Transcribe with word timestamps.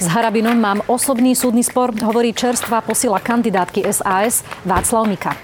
S 0.00 0.08
Harabinom 0.08 0.56
mám 0.56 0.80
osobný 0.88 1.36
súdny 1.36 1.60
spor, 1.60 1.92
hovorí 1.92 2.32
čerstvá 2.32 2.80
posila 2.80 3.20
kandidátky 3.20 3.84
SAS 3.92 4.40
Václav 4.64 5.04
Mika. 5.04 5.36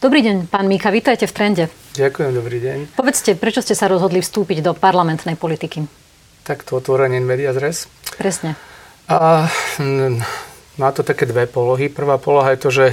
Dobrý 0.00 0.24
deň, 0.24 0.48
pán 0.48 0.64
Mika, 0.64 0.88
vítajte 0.88 1.28
v 1.28 1.32
Trende. 1.36 1.64
Ďakujem, 2.00 2.32
dobrý 2.32 2.58
deň. 2.64 2.78
Povedzte, 2.96 3.36
prečo 3.36 3.60
ste 3.60 3.76
sa 3.76 3.84
rozhodli 3.84 4.24
vstúpiť 4.24 4.64
do 4.64 4.72
parlamentnej 4.72 5.36
politiky? 5.36 5.84
Tak 6.48 6.64
to 6.64 6.80
otvorenie 6.80 7.20
media 7.20 7.52
zres. 7.52 7.84
Presne. 8.16 8.56
A 9.12 9.52
mm, 9.76 10.24
má 10.80 10.88
to 10.96 11.04
také 11.04 11.28
dve 11.28 11.44
polohy. 11.44 11.92
Prvá 11.92 12.16
poloha 12.16 12.56
je 12.56 12.60
to, 12.64 12.70
že 12.72 12.86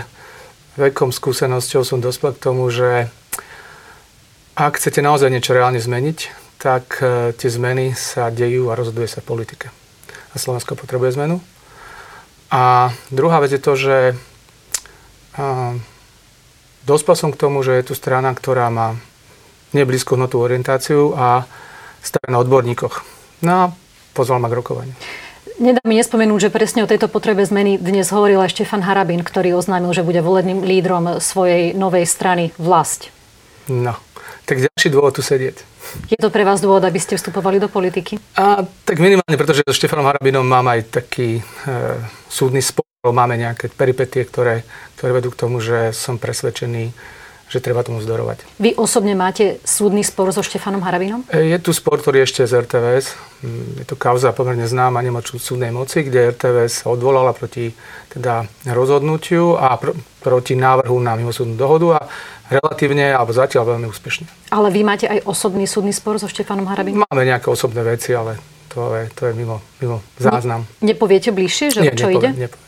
vekom, 0.75 1.11
skúsenosťou 1.11 1.81
som 1.83 1.99
dospel 2.03 2.35
k 2.35 2.43
tomu, 2.43 2.67
že 2.71 3.07
ak 4.55 4.79
chcete 4.79 5.03
naozaj 5.03 5.31
niečo 5.31 5.51
reálne 5.51 5.79
zmeniť, 5.79 6.19
tak 6.59 7.03
e, 7.03 7.35
tie 7.35 7.49
zmeny 7.51 7.91
sa 7.91 8.31
dejú 8.31 8.71
a 8.71 8.79
rozhoduje 8.79 9.11
sa 9.11 9.19
v 9.19 9.27
politike. 9.35 9.67
A 10.31 10.35
Slovensko 10.39 10.79
potrebuje 10.79 11.19
zmenu. 11.19 11.43
A 12.51 12.93
druhá 13.11 13.43
vec 13.43 13.51
je 13.51 13.59
to, 13.59 13.75
že 13.75 14.15
dospel 16.87 17.15
som 17.17 17.29
k 17.33 17.39
tomu, 17.39 17.59
že 17.65 17.75
je 17.75 17.91
tu 17.91 17.93
strana, 17.97 18.31
ktorá 18.31 18.71
má 18.71 18.95
neblízku 19.75 20.15
hodnotú 20.15 20.39
orientáciu 20.39 21.11
a 21.17 21.43
strana 21.99 22.39
na 22.39 22.39
odborníkoch. 22.39 23.03
No 23.43 23.51
a 23.51 23.63
pozval 24.15 24.39
ma 24.39 24.47
k 24.47 24.57
rokovaniu. 24.63 24.95
Nedá 25.55 25.79
mi 25.87 25.95
nespomenúť, 25.95 26.47
že 26.47 26.53
presne 26.53 26.83
o 26.83 26.89
tejto 26.89 27.07
potrebe 27.07 27.39
zmeny 27.39 27.79
dnes 27.79 28.11
hovoril 28.11 28.43
aj 28.43 28.51
Štefan 28.51 28.83
Harabin, 28.83 29.23
ktorý 29.23 29.55
oznámil, 29.55 29.95
že 29.95 30.03
bude 30.03 30.19
voleným 30.19 30.67
lídrom 30.67 31.23
svojej 31.23 31.71
novej 31.71 32.03
strany 32.03 32.51
Vlast. 32.59 33.07
No, 33.71 33.95
tak 34.43 34.59
ďalší 34.59 34.91
dôvod 34.91 35.15
tu 35.15 35.23
sedieť. 35.23 35.63
Je 36.11 36.19
to 36.19 36.27
pre 36.27 36.43
vás 36.43 36.59
dôvod, 36.59 36.83
aby 36.83 36.99
ste 36.99 37.15
vstupovali 37.15 37.63
do 37.63 37.71
politiky? 37.71 38.19
A, 38.35 38.67
tak 38.83 38.99
minimálne, 38.99 39.39
pretože 39.39 39.63
so 39.63 39.71
Štefanom 39.71 40.03
Harabinom 40.03 40.43
mám 40.43 40.67
aj 40.67 40.91
taký 40.91 41.39
e, 41.39 41.43
súdny 42.27 42.59
spor 42.59 42.83
Máme 43.05 43.37
nejaké 43.37 43.69
peripetie, 43.69 44.25
ktoré, 44.25 44.65
ktoré 44.97 45.21
vedú 45.21 45.29
k 45.29 45.37
tomu, 45.45 45.61
že 45.61 45.93
som 45.93 46.17
presvedčený, 46.17 46.89
že 47.55 47.63
treba 47.63 47.87
tomu 47.87 48.03
zdorovať. 48.03 48.43
Vy 48.59 48.75
osobne 48.75 49.15
máte 49.15 49.63
súdny 49.63 50.03
spor 50.03 50.35
so 50.35 50.43
Štefanom 50.43 50.83
Harabinom? 50.83 51.23
E, 51.31 51.55
je 51.55 51.57
tu 51.63 51.71
spor, 51.71 52.03
ktorý 52.03 52.27
ešte 52.27 52.43
z 52.43 52.67
RTVS. 52.67 53.15
Mm, 53.39 53.79
je 53.79 53.85
to 53.87 53.95
kauza 53.95 54.35
pomerne 54.35 54.67
známa, 54.67 54.99
nemá 54.99 55.23
súdnej 55.23 55.71
moci, 55.71 56.03
kde 56.03 56.35
RTVS 56.35 56.83
odvolala 56.83 57.31
proti 57.31 57.71
teda, 58.11 58.43
rozhodnutiu 58.67 59.55
a 59.55 59.79
pr- 59.79 59.95
proti 60.19 60.59
návrhu 60.59 60.99
na 60.99 61.15
mimosúdnu 61.15 61.55
dohodu 61.55 62.03
a 62.03 62.11
relatívne, 62.51 63.15
alebo 63.15 63.31
zatiaľ 63.31 63.79
veľmi 63.79 63.87
úspešne. 63.87 64.27
Ale 64.51 64.67
vy 64.67 64.83
máte 64.83 65.07
aj 65.07 65.23
osobný 65.23 65.63
súdny 65.63 65.95
spor 65.95 66.19
so 66.19 66.27
Štefanom 66.27 66.67
Harabinom? 66.67 67.07
Máme 67.07 67.23
nejaké 67.23 67.47
osobné 67.47 67.87
veci, 67.87 68.11
ale 68.11 68.35
to 68.67 68.91
je, 68.99 69.07
to 69.15 69.31
je 69.31 69.33
mimo, 69.33 69.63
mimo 69.79 70.03
záznam. 70.19 70.67
Ne, 70.83 70.91
nepoviete 70.91 71.31
bližšie, 71.31 71.71
že 71.71 71.79
Nie, 71.79 71.95
čo 71.95 72.11
nepoviem, 72.11 72.35
ide? 72.35 72.51
Nepoviem 72.51 72.64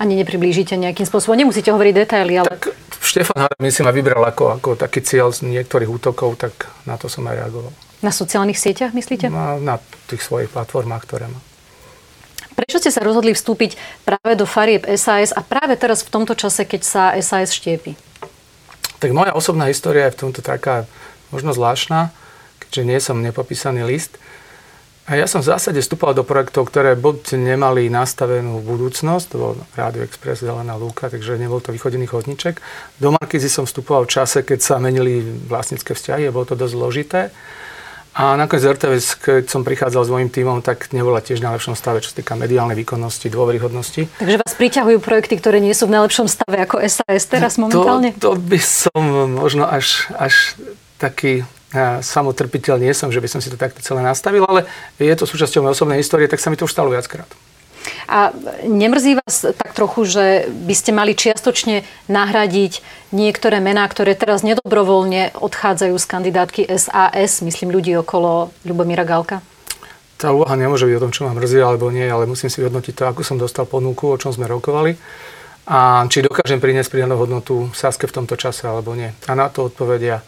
ani 0.00 0.16
nepriblížite 0.16 0.80
nejakým 0.80 1.04
spôsobom. 1.04 1.36
Nemusíte 1.36 1.68
hovoriť 1.68 1.94
detaily, 1.94 2.40
ale... 2.40 2.48
Tak 2.48 2.72
Štefan 3.04 3.36
Harabin 3.36 3.68
si 3.68 3.84
ma 3.84 3.92
vybral 3.92 4.24
ako, 4.24 4.56
ako 4.56 4.68
taký 4.80 5.04
cieľ 5.04 5.28
z 5.28 5.44
niektorých 5.44 5.90
útokov, 5.92 6.40
tak 6.40 6.72
na 6.88 6.96
to 6.96 7.12
som 7.12 7.28
aj 7.28 7.36
reagoval. 7.36 7.72
Na 8.00 8.08
sociálnych 8.08 8.56
sieťach, 8.56 8.96
myslíte? 8.96 9.28
Na, 9.28 9.60
na 9.60 9.76
tých 10.08 10.24
svojich 10.24 10.48
platformách, 10.48 11.04
ktoré 11.04 11.28
má. 11.28 11.36
Prečo 12.56 12.80
ste 12.80 12.92
sa 12.92 13.04
rozhodli 13.04 13.36
vstúpiť 13.36 13.76
práve 14.04 14.36
do 14.36 14.48
farieb 14.48 14.88
SAS 14.96 15.36
a 15.36 15.44
práve 15.44 15.76
teraz 15.76 16.00
v 16.00 16.12
tomto 16.12 16.32
čase, 16.32 16.64
keď 16.64 16.80
sa 16.80 17.02
SAS 17.20 17.52
štiepi? 17.56 17.96
Tak 19.00 19.10
moja 19.16 19.32
osobná 19.32 19.68
história 19.68 20.08
je 20.08 20.16
v 20.16 20.20
tomto 20.28 20.40
taká 20.40 20.84
možno 21.32 21.52
zvláštna, 21.56 22.12
keďže 22.60 22.82
nie 22.84 22.98
som 23.00 23.16
nepopísaný 23.24 23.84
list. 23.84 24.20
A 25.10 25.18
ja 25.18 25.26
som 25.26 25.42
v 25.42 25.50
zásade 25.50 25.82
vstupoval 25.82 26.14
do 26.14 26.22
projektov, 26.22 26.70
ktoré 26.70 26.94
buď 26.94 27.34
nemali 27.34 27.90
nastavenú 27.90 28.62
budúcnosť, 28.62 29.26
to 29.26 29.36
bol 29.42 29.52
Radio 29.74 30.06
Express, 30.06 30.46
Zelená 30.46 30.78
lúka, 30.78 31.10
takže 31.10 31.34
nebol 31.34 31.58
to 31.58 31.74
vychodený 31.74 32.06
chodníček. 32.06 32.62
Do 33.02 33.10
Markizy 33.10 33.50
som 33.50 33.66
vstupoval 33.66 34.06
v 34.06 34.14
čase, 34.14 34.46
keď 34.46 34.62
sa 34.62 34.78
menili 34.78 35.18
vlastnícke 35.50 35.98
vzťahy 35.98 36.30
a 36.30 36.34
bolo 36.34 36.46
to 36.46 36.54
dosť 36.54 36.74
zložité. 36.78 37.20
A 38.14 38.38
nakoniec 38.38 38.62
RTVS, 38.62 39.18
keď 39.18 39.44
som 39.50 39.66
prichádzal 39.66 40.02
s 40.06 40.10
mojím 40.14 40.30
tímom, 40.30 40.62
tak 40.62 40.94
nebola 40.94 41.18
tiež 41.18 41.42
v 41.42 41.46
najlepšom 41.50 41.74
stave, 41.74 42.06
čo 42.06 42.14
sa 42.14 42.22
týka 42.22 42.38
mediálnej 42.38 42.78
výkonnosti, 42.78 43.34
dôveryhodnosti. 43.34 44.06
Takže 44.14 44.38
vás 44.46 44.54
priťahujú 44.54 45.02
projekty, 45.02 45.42
ktoré 45.42 45.58
nie 45.58 45.74
sú 45.74 45.90
v 45.90 45.98
najlepšom 45.98 46.30
stave 46.30 46.54
ako 46.62 46.86
SAS 46.86 47.26
teraz 47.26 47.58
momentálne? 47.58 48.14
To, 48.22 48.38
to 48.38 48.46
by 48.46 48.62
som 48.62 49.02
možno 49.34 49.66
až, 49.66 50.06
až 50.14 50.54
taký 51.02 51.42
samotrpiteľ 52.02 52.82
nie 52.82 52.90
som, 52.90 53.14
že 53.14 53.22
by 53.22 53.28
som 53.30 53.40
si 53.42 53.48
to 53.50 53.58
takto 53.58 53.78
celé 53.78 54.02
nastavil, 54.02 54.42
ale 54.46 54.66
je 54.98 55.14
to 55.14 55.26
súčasťou 55.26 55.62
mojej 55.62 55.74
osobnej 55.78 55.98
histórie, 56.02 56.26
tak 56.26 56.42
sa 56.42 56.50
mi 56.50 56.58
to 56.58 56.66
už 56.66 56.74
stalo 56.74 56.90
viackrát. 56.90 57.30
A 58.10 58.34
nemrzí 58.66 59.16
vás 59.16 59.40
tak 59.56 59.72
trochu, 59.72 60.04
že 60.04 60.24
by 60.52 60.74
ste 60.76 60.90
mali 60.92 61.16
čiastočne 61.16 61.86
nahradiť 62.12 62.84
niektoré 63.14 63.62
mená, 63.62 63.88
ktoré 63.88 64.12
teraz 64.12 64.44
nedobrovoľne 64.44 65.32
odchádzajú 65.38 65.94
z 65.96 66.06
kandidátky 66.10 66.60
SAS, 66.76 67.40
myslím 67.40 67.72
ľudí 67.72 67.96
okolo 67.96 68.52
Ľubomíra 68.66 69.06
Galka? 69.08 69.40
Tá 70.20 70.36
úvaha 70.36 70.52
nemôže 70.52 70.84
byť 70.84 70.96
o 71.00 71.04
tom, 71.08 71.12
čo 71.14 71.24
ma 71.24 71.32
mrzí 71.32 71.64
alebo 71.64 71.88
nie, 71.88 72.04
ale 72.04 72.28
musím 72.28 72.52
si 72.52 72.60
vyhodnotiť 72.60 72.92
to, 72.92 73.04
ako 73.08 73.24
som 73.24 73.40
dostal 73.40 73.64
ponuku, 73.64 74.12
o 74.12 74.20
čom 74.20 74.34
sme 74.34 74.44
rokovali 74.44 75.00
a 75.70 76.04
či 76.10 76.20
dokážem 76.20 76.60
priniesť 76.60 76.92
pridanú 76.92 77.16
hodnotu 77.16 77.72
Saske 77.72 78.04
v 78.04 78.16
tomto 78.20 78.36
čase 78.36 78.68
alebo 78.68 78.92
nie. 78.92 79.14
A 79.24 79.32
na 79.32 79.48
to 79.48 79.70
odpovedia 79.70 80.20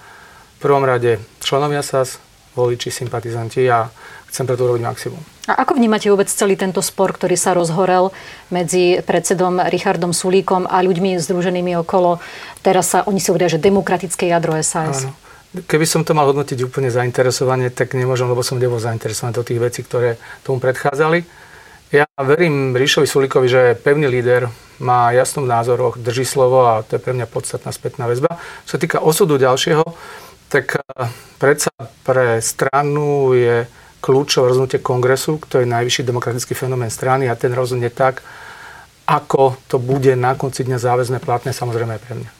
prvom 0.62 0.86
rade 0.86 1.18
členovia 1.42 1.82
SAS, 1.82 2.22
voliči, 2.54 2.94
sympatizanti 2.94 3.66
a 3.66 3.90
chcem 4.30 4.46
preto 4.46 4.64
urobiť 4.64 4.82
maximum. 4.86 5.20
A 5.50 5.58
ako 5.66 5.74
vnímate 5.74 6.06
vôbec 6.08 6.30
celý 6.30 6.54
tento 6.54 6.78
spor, 6.80 7.12
ktorý 7.12 7.34
sa 7.34 7.52
rozhorel 7.52 8.14
medzi 8.48 9.02
predsedom 9.02 9.58
Richardom 9.68 10.14
Sulíkom 10.14 10.70
a 10.70 10.80
ľuďmi 10.80 11.18
združenými 11.18 11.74
okolo, 11.82 12.22
teraz 12.62 12.94
sa, 12.94 13.04
oni 13.04 13.18
si 13.18 13.28
hovoria, 13.34 13.50
že 13.50 13.58
demokratické 13.58 14.30
jadro 14.30 14.54
SAS? 14.62 15.04
Áno. 15.04 15.18
Keby 15.52 15.84
som 15.84 16.00
to 16.00 16.16
mal 16.16 16.24
hodnotiť 16.32 16.64
úplne 16.64 16.88
zainteresovane, 16.88 17.68
tak 17.68 17.92
nemôžem, 17.92 18.24
lebo 18.24 18.40
som 18.40 18.56
nebol 18.56 18.80
zainteresovaný 18.80 19.36
do 19.36 19.44
tých 19.44 19.60
vecí, 19.60 19.80
ktoré 19.84 20.16
tomu 20.40 20.64
predchádzali. 20.64 21.28
Ja 21.92 22.08
verím 22.24 22.72
Ríšovi 22.72 23.04
Sulíkovi, 23.04 23.52
že 23.52 23.60
je 23.60 23.76
pevný 23.76 24.08
líder, 24.08 24.48
má 24.80 25.12
jasnom 25.12 25.44
názoroch, 25.44 26.00
drží 26.00 26.24
slovo 26.24 26.64
a 26.64 26.80
to 26.80 26.96
je 26.96 27.04
pre 27.04 27.12
mňa 27.12 27.28
podstatná 27.28 27.68
spätná 27.68 28.08
väzba. 28.08 28.40
Čo 28.64 28.70
sa 28.74 28.80
týka 28.80 29.04
osudu 29.04 29.36
ďalšieho, 29.36 29.84
tak 30.52 30.76
eh, 30.76 31.08
predsa 31.40 31.72
pre 32.04 32.44
stranu 32.44 33.32
je 33.32 33.64
kľúčové 34.04 34.52
rozhodnutie 34.52 34.84
kongresu, 34.84 35.40
to 35.48 35.62
je 35.62 35.66
najvyšší 35.66 36.02
demokratický 36.04 36.52
fenomén 36.52 36.92
strany 36.92 37.30
a 37.30 37.38
ten 37.38 37.54
rozhodne 37.54 37.88
tak, 37.88 38.20
ako 39.06 39.56
to 39.70 39.78
bude 39.78 40.12
na 40.18 40.34
konci 40.34 40.66
dňa 40.66 40.78
záväzné 40.78 41.18
platné, 41.22 41.54
samozrejme 41.54 41.96
aj 41.96 42.02
pre 42.04 42.14
mňa. 42.20 42.30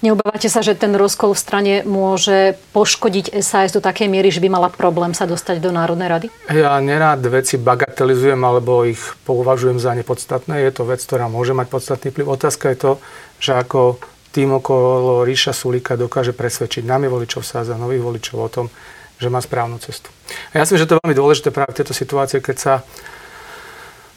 Neobávate 0.00 0.48
sa, 0.48 0.60
že 0.60 0.76
ten 0.76 0.92
rozkol 0.96 1.32
v 1.32 1.40
strane 1.40 1.74
môže 1.84 2.56
poškodiť 2.76 3.40
SAS 3.40 3.72
do 3.72 3.80
takej 3.80 4.08
miery, 4.08 4.28
že 4.32 4.40
by 4.40 4.48
mala 4.52 4.68
problém 4.72 5.12
sa 5.12 5.28
dostať 5.28 5.60
do 5.60 5.72
Národnej 5.72 6.08
rady? 6.08 6.26
Ja 6.52 6.76
nerád 6.80 7.24
veci 7.28 7.56
bagatelizujem 7.60 8.40
alebo 8.40 8.84
ich 8.84 9.00
považujem 9.24 9.80
za 9.80 9.96
nepodstatné. 9.96 10.60
Je 10.60 10.72
to 10.72 10.88
vec, 10.88 11.00
ktorá 11.00 11.28
môže 11.28 11.56
mať 11.56 11.68
podstatný 11.68 12.08
vplyv. 12.12 12.26
Otázka 12.36 12.72
je 12.72 12.78
to, 12.80 12.92
že 13.40 13.52
ako 13.56 14.00
tým 14.34 14.58
okolo 14.58 15.22
Ríša 15.22 15.54
Sulika 15.54 15.94
dokáže 15.94 16.34
presvedčiť 16.34 16.82
nami 16.82 17.06
voličov 17.06 17.46
sa 17.46 17.62
za 17.62 17.78
nových 17.78 18.02
voličov 18.02 18.36
o 18.42 18.50
tom, 18.50 18.66
že 19.22 19.30
má 19.30 19.38
správnu 19.38 19.78
cestu. 19.78 20.10
A 20.50 20.58
ja 20.58 20.66
si 20.66 20.74
myslím, 20.74 20.82
že 20.82 20.88
to 20.90 20.94
je 20.98 21.02
veľmi 21.06 21.14
dôležité 21.14 21.48
práve 21.54 21.70
v 21.70 21.78
tejto 21.78 21.94
situácii, 21.94 22.42
keď 22.42 22.56
sa 22.58 22.74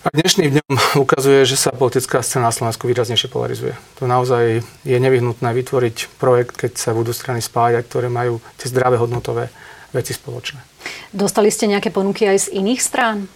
a 0.07 0.13
dnešným 0.13 0.55
dňom 0.55 0.73
ukazuje, 1.03 1.43
že 1.43 1.59
sa 1.59 1.75
politická 1.75 2.23
scéna 2.23 2.47
na 2.47 2.55
Slovensku 2.55 2.87
výraznejšie 2.87 3.27
polarizuje. 3.27 3.75
To 3.99 4.07
naozaj 4.07 4.63
je 4.87 4.97
nevyhnutné 5.03 5.51
vytvoriť 5.51 6.15
projekt, 6.15 6.55
keď 6.55 6.79
sa 6.79 6.95
budú 6.95 7.11
strany 7.11 7.43
spájať, 7.43 7.83
ktoré 7.83 8.07
majú 8.07 8.39
tie 8.55 8.71
zdravé 8.71 8.95
hodnotové 8.95 9.51
veci 9.91 10.15
spoločné. 10.15 10.63
Dostali 11.11 11.51
ste 11.51 11.67
nejaké 11.67 11.91
ponuky 11.91 12.23
aj 12.23 12.47
z 12.47 12.55
iných 12.55 12.79
strán? 12.79 13.27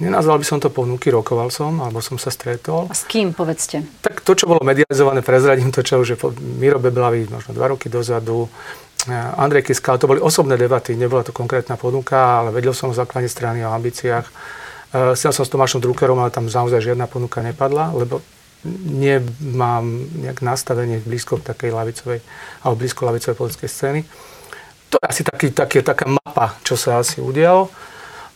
Nenazval 0.00 0.40
by 0.40 0.46
som 0.48 0.58
to 0.58 0.72
ponuky, 0.72 1.12
rokoval 1.12 1.52
som, 1.52 1.76
alebo 1.84 2.00
som 2.00 2.16
sa 2.16 2.32
stretol. 2.32 2.88
A 2.88 2.96
s 2.96 3.04
kým, 3.04 3.36
povedzte? 3.36 3.84
Tak 4.00 4.24
to, 4.24 4.32
čo 4.32 4.48
bolo 4.48 4.64
medializované, 4.64 5.20
prezradím 5.20 5.68
to, 5.68 5.84
čo 5.84 6.00
už 6.00 6.16
je 6.16 6.18
Miro 6.56 6.80
Beblavý, 6.80 7.28
možno 7.28 7.52
dva 7.52 7.68
roky 7.68 7.92
dozadu, 7.92 8.48
e, 9.04 9.12
Andrej 9.12 9.68
Kiskal, 9.68 10.00
to 10.00 10.08
boli 10.08 10.16
osobné 10.16 10.56
debaty, 10.56 10.96
nebola 10.96 11.20
to 11.20 11.36
konkrétna 11.36 11.76
ponuka, 11.76 12.40
ale 12.40 12.48
vedel 12.48 12.72
som 12.72 12.88
o 12.88 12.96
základne 12.96 13.28
strany, 13.28 13.60
o 13.60 13.70
ambíciách. 13.76 14.26
Chcel 14.90 15.30
som 15.30 15.46
s 15.46 15.52
Tomášom 15.54 15.78
Druckerom, 15.78 16.18
ale 16.18 16.34
tam 16.34 16.50
naozaj 16.50 16.82
žiadna 16.82 17.06
ponuka 17.06 17.44
nepadla, 17.46 17.94
lebo 17.94 18.18
nemám 18.66 19.86
nejak 20.20 20.42
nastavenie 20.42 21.00
blízko 21.00 21.38
takej 21.38 21.70
lavicovej, 21.70 22.18
alebo 22.64 22.76
blízko 22.80 23.06
lavicovej 23.06 23.36
politickej 23.38 23.70
scény. 23.70 24.00
To 24.90 24.98
je 24.98 25.06
asi 25.06 25.22
taký, 25.22 25.54
taký, 25.54 25.86
taká 25.86 26.10
mapa, 26.10 26.58
čo 26.66 26.74
sa 26.74 26.98
asi 26.98 27.22
udialo. 27.22 27.70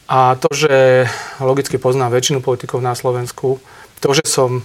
A 0.05 0.37
to, 0.37 0.53
že 0.53 1.09
logicky 1.41 1.81
poznám 1.81 2.12
väčšinu 2.12 2.45
politikov 2.45 2.85
na 2.85 2.93
Slovensku, 2.93 3.56
to, 4.05 4.09
že 4.12 4.25
som 4.29 4.61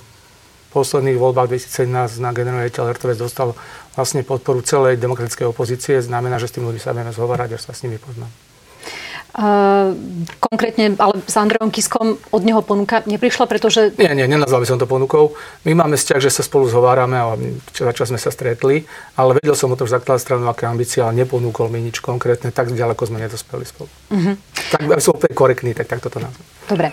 posledných 0.70 1.18
voľbách 1.18 1.50
2017 1.50 2.22
na 2.22 2.30
generálny 2.30 2.70
RTVS 2.70 3.18
dostal 3.18 3.58
vlastne 3.98 4.22
podporu 4.22 4.62
celej 4.62 5.02
demokratickej 5.02 5.50
opozície. 5.50 5.98
Znamená, 5.98 6.38
že 6.38 6.52
s 6.52 6.56
tým 6.60 6.68
ľudí 6.68 6.78
sa 6.78 6.94
vieme 6.94 7.10
zhovárať, 7.10 7.58
až 7.58 7.62
sa 7.66 7.74
s 7.74 7.82
nimi 7.88 7.98
poznám. 7.98 8.30
Konkrétne, 10.40 10.98
ale 10.98 11.22
s 11.22 11.36
Andrejom 11.38 11.70
Kiskom 11.70 12.18
od 12.34 12.42
neho 12.42 12.66
ponuka 12.66 13.06
neprišla, 13.06 13.46
pretože... 13.46 13.94
Nie, 13.96 14.18
nie, 14.18 14.26
nenazval 14.26 14.66
by 14.66 14.68
som 14.68 14.82
to 14.82 14.90
ponukou. 14.90 15.38
My 15.70 15.78
máme 15.78 16.02
vzťah, 16.02 16.18
že 16.18 16.34
sa 16.34 16.42
spolu 16.42 16.66
zhovárame 16.66 17.14
a 17.14 17.38
čas 17.72 18.10
sme 18.10 18.18
sa 18.18 18.34
stretli, 18.34 18.90
ale 19.14 19.38
vedel 19.38 19.54
som 19.54 19.70
o 19.70 19.78
tom, 19.78 19.86
že 19.86 20.02
zakladá 20.02 20.18
stranu, 20.18 20.50
aké 20.50 20.66
ambície, 20.66 21.06
ale 21.06 21.14
neponúkol 21.24 21.70
mi 21.70 21.78
nič 21.78 22.02
konkrétne, 22.02 22.50
tak 22.50 22.74
ďaleko 22.74 23.06
sme 23.06 23.22
nedospeli 23.22 23.66
spolu. 23.70 23.90
Uh-huh. 24.10 24.34
Tak 24.74 24.90
aby 24.90 25.02
som 25.02 25.14
úplne 25.14 25.38
korektný, 25.38 25.72
tak 25.78 25.86
takto 25.86 26.10
to 26.10 26.18
nazvem. 26.18 26.46
Dobre. 26.66 26.88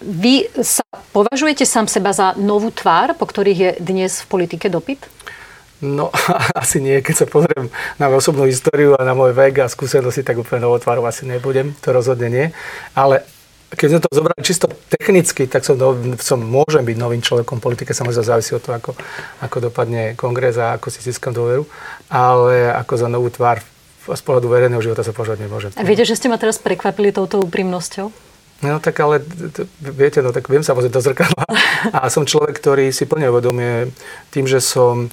Vy 0.00 0.48
sa 0.64 0.84
považujete 1.12 1.68
sám 1.68 1.92
seba 1.92 2.16
za 2.16 2.32
novú 2.40 2.72
tvár, 2.72 3.14
po 3.20 3.28
ktorých 3.28 3.58
je 3.60 3.70
dnes 3.84 4.24
v 4.24 4.26
politike 4.32 4.72
dopyt? 4.72 5.04
No, 5.80 6.12
asi 6.62 6.80
nie. 6.80 7.00
Keď 7.00 7.14
sa 7.14 7.26
pozriem 7.26 7.72
na 7.96 8.12
moju 8.12 8.20
osobnú 8.20 8.44
históriu 8.44 8.94
a 8.96 9.04
na 9.04 9.16
môj 9.16 9.32
vek 9.32 9.64
a 9.64 9.72
skúsenosti, 9.72 10.20
tak 10.20 10.40
úplne 10.40 10.64
novotvarov 10.68 11.08
asi 11.08 11.24
nebudem. 11.24 11.72
To 11.84 11.96
rozhodne 11.96 12.28
nie. 12.28 12.46
Ale 12.92 13.24
keď 13.70 13.86
sme 13.86 14.00
to 14.02 14.10
zobrali 14.10 14.40
čisto 14.42 14.66
technicky, 14.90 15.46
tak 15.46 15.62
som, 15.62 15.78
no, 15.78 15.94
som 16.18 16.42
môžem 16.42 16.82
byť 16.82 16.96
novým 16.98 17.22
človekom 17.22 17.62
v 17.62 17.64
politike. 17.70 17.94
Samozrejme 17.94 18.26
závisí 18.26 18.52
od 18.52 18.62
toho, 18.62 18.76
ako, 18.76 18.92
ako 19.40 19.56
dopadne 19.70 20.18
kongres 20.18 20.58
a 20.58 20.74
ako 20.76 20.90
si 20.90 21.00
získam 21.00 21.30
dôveru. 21.32 21.64
Ale 22.10 22.74
ako 22.74 22.92
za 22.98 23.08
novú 23.08 23.30
tvár 23.30 23.62
z 24.10 24.22
pohľadu 24.26 24.50
verejného 24.50 24.82
života 24.82 25.06
sa 25.06 25.14
požiadať 25.14 25.40
nemôžem. 25.46 25.70
A 25.78 25.86
viete, 25.86 26.02
že 26.02 26.18
ste 26.18 26.26
ma 26.26 26.40
teraz 26.40 26.58
prekvapili 26.58 27.14
touto 27.14 27.38
úprimnosťou? 27.40 28.10
No 28.60 28.76
tak 28.76 29.00
ale, 29.00 29.24
viete, 29.80 30.20
no 30.20 30.36
tak 30.36 30.50
viem 30.50 30.60
sa 30.60 30.76
pozrieť 30.76 30.92
do 30.92 31.00
zrkadla. 31.00 31.44
A 31.96 32.12
som 32.12 32.28
človek, 32.28 32.60
ktorý 32.60 32.92
si 32.92 33.08
plne 33.08 33.32
uvedomuje 33.32 33.88
tým, 34.28 34.44
že 34.44 34.60
som 34.60 35.08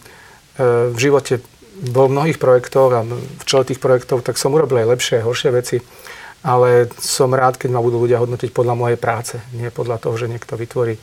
v 0.58 0.98
živote 0.98 1.40
bol 1.94 2.10
v 2.10 2.16
mnohých 2.18 2.42
projektoch 2.42 2.92
a 2.94 3.06
v 3.06 3.44
čele 3.46 3.64
tých 3.70 3.78
projektov, 3.78 4.26
tak 4.26 4.42
som 4.42 4.54
urobil 4.58 4.82
aj 4.82 4.98
lepšie, 4.98 5.26
horšie 5.26 5.50
veci. 5.54 5.78
Ale 6.46 6.90
som 6.98 7.34
rád, 7.34 7.58
keď 7.58 7.74
ma 7.74 7.82
budú 7.82 8.02
ľudia 8.02 8.22
hodnotiť 8.22 8.54
podľa 8.54 8.78
mojej 8.78 8.98
práce, 8.98 9.42
nie 9.58 9.74
podľa 9.74 9.98
toho, 10.02 10.16
že 10.18 10.30
niekto 10.30 10.54
vytvorí 10.54 10.96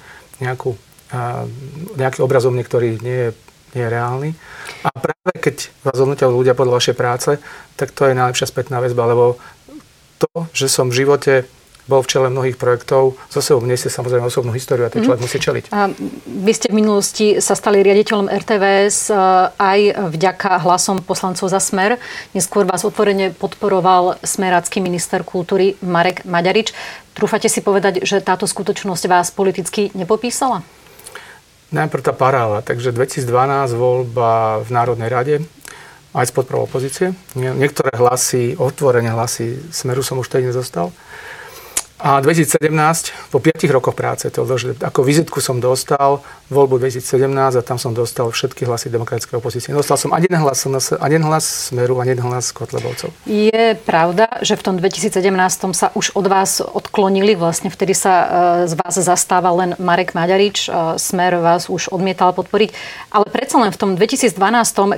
nejakú, 0.42 0.74
nejaký 1.98 2.18
obraz 2.22 2.46
o 2.46 2.50
mne, 2.54 2.64
ktorý 2.64 3.02
nie 3.02 3.18
je, 3.28 3.30
nie 3.74 3.82
je 3.82 3.92
reálny. 3.92 4.30
A 4.86 4.88
práve 4.94 5.34
keď 5.38 5.56
vás 5.82 5.98
hodnotia 5.98 6.30
ľudia 6.30 6.54
podľa 6.54 6.78
vašej 6.78 6.96
práce, 6.96 7.30
tak 7.74 7.90
to 7.90 8.06
je 8.06 8.18
najlepšia 8.18 8.46
spätná 8.50 8.78
väzba, 8.78 9.10
lebo 9.10 9.38
to, 10.22 10.46
že 10.54 10.70
som 10.70 10.88
v 10.88 11.04
živote 11.04 11.44
bol 11.84 12.00
v 12.00 12.10
čele 12.10 12.26
mnohých 12.32 12.56
projektov. 12.56 13.20
Zo 13.28 13.40
sebou 13.44 13.60
nesie 13.64 13.92
samozrejme 13.92 14.24
osobnú 14.24 14.56
históriu 14.56 14.88
a 14.88 14.92
ten 14.92 15.04
človek 15.04 15.20
mm. 15.20 15.26
musí 15.28 15.38
čeliť. 15.40 15.64
A 15.76 15.92
vy 16.24 16.52
ste 16.56 16.72
v 16.72 16.78
minulosti 16.80 17.26
sa 17.44 17.52
stali 17.52 17.84
riaditeľom 17.84 18.32
RTVS 18.32 19.12
e, 19.12 19.14
aj 19.60 19.80
vďaka 20.16 20.64
hlasom 20.64 21.04
poslancov 21.04 21.52
za 21.52 21.60
Smer. 21.60 22.00
Neskôr 22.32 22.64
vás 22.64 22.88
otvorene 22.88 23.36
podporoval 23.36 24.16
smerácky 24.24 24.80
minister 24.80 25.20
kultúry 25.22 25.76
Marek 25.84 26.24
Maďarič. 26.24 26.72
Trúfate 27.12 27.52
si 27.52 27.60
povedať, 27.60 28.02
že 28.02 28.24
táto 28.24 28.48
skutočnosť 28.48 29.04
vás 29.06 29.28
politicky 29.30 29.92
nepopísala? 29.92 30.64
Najprv 31.74 32.02
tá 32.06 32.14
parála. 32.14 32.64
Takže 32.64 32.94
2012 32.96 33.28
voľba 33.76 34.62
v 34.62 34.68
Národnej 34.72 35.10
rade 35.10 35.36
aj 36.14 36.30
s 36.30 36.32
podporou 36.32 36.70
opozície. 36.70 37.10
Niektoré 37.34 37.90
hlasy, 37.98 38.54
otvorené 38.54 39.10
hlasy 39.10 39.58
Smeru 39.74 40.00
som 40.06 40.22
už 40.22 40.30
tedy 40.30 40.46
nezostal. 40.46 40.94
A 42.02 42.18
2017, 42.18 42.74
po 43.30 43.38
5 43.38 43.70
rokoch 43.70 43.94
práce, 43.94 44.26
to 44.26 44.42
že 44.58 44.74
ako 44.82 45.06
vizitku 45.06 45.38
som 45.38 45.62
dostal 45.62 46.26
voľbu 46.50 46.82
2017 46.82 47.30
a 47.54 47.62
tam 47.62 47.78
som 47.78 47.94
dostal 47.94 48.34
všetky 48.34 48.66
hlasy 48.66 48.90
demokratickej 48.90 49.38
opozície. 49.38 49.70
Dostal 49.70 49.94
som 49.94 50.10
ani 50.10 50.26
jeden 50.26 50.42
hlas, 50.42 50.66
ani 50.98 51.14
jeden 51.14 51.26
hlas 51.30 51.70
Smeru, 51.70 52.02
ani 52.02 52.18
jeden 52.18 52.26
hlas 52.26 52.50
Kotlebovcov. 52.50 53.14
Je 53.30 53.78
pravda, 53.86 54.26
že 54.42 54.58
v 54.58 54.62
tom 54.66 54.74
2017 54.82 55.22
sa 55.70 55.94
už 55.94 56.18
od 56.18 56.26
vás 56.26 56.58
odklonili, 56.58 57.38
vlastne 57.38 57.70
vtedy 57.70 57.94
sa 57.94 58.12
e, 58.12 58.26
z 58.66 58.74
vás 58.74 58.94
zastával 58.98 59.54
len 59.62 59.70
Marek 59.78 60.18
Maďarič, 60.18 60.66
e, 60.66 60.98
Smer 60.98 61.38
vás 61.38 61.70
už 61.70 61.94
odmietal 61.94 62.34
podporiť, 62.34 62.74
ale 63.14 63.30
predsa 63.30 63.62
len 63.62 63.70
v 63.70 63.78
tom 63.78 63.90
2012 63.94 64.34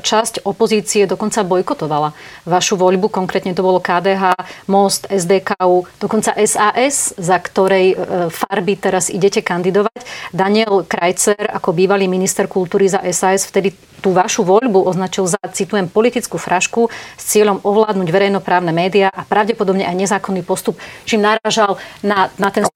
časť 0.00 0.49
opozície 0.49 1.04
dokonca 1.04 1.44
bojkotovala 1.44 2.16
vašu 2.49 2.81
voľbu, 2.81 3.12
konkrétne 3.12 3.52
to 3.52 3.60
bolo 3.60 3.84
KDH, 3.84 4.32
Most, 4.64 5.12
SDKU, 5.12 5.84
dokonca 6.00 6.32
SAS 6.40 6.95
za 7.16 7.37
ktorej 7.38 7.87
e, 7.93 7.96
farby 8.32 8.81
teraz 8.81 9.12
idete 9.12 9.44
kandidovať. 9.44 10.00
Daniel 10.32 10.84
Krajcer 10.88 11.52
ako 11.52 11.76
bývalý 11.76 12.08
minister 12.08 12.48
kultúry 12.48 12.88
za 12.88 13.04
SAS 13.12 13.44
vtedy 13.46 13.75
tú 14.00 14.12
vašu 14.12 14.44
voľbu 14.44 14.87
označil 14.87 15.26
za, 15.26 15.40
citujem, 15.50 15.88
politickú 15.88 16.37
frašku 16.38 16.88
s 17.16 17.25
cieľom 17.26 17.58
ovládnuť 17.64 18.08
verejnoprávne 18.08 18.70
médiá 18.70 19.08
a 19.10 19.25
pravdepodobne 19.25 19.82
aj 19.82 19.96
nezákonný 19.96 20.46
postup, 20.46 20.76
čím 21.08 21.25
narážal 21.25 21.81
na, 22.04 22.31
na 22.37 22.48
ten... 22.54 22.69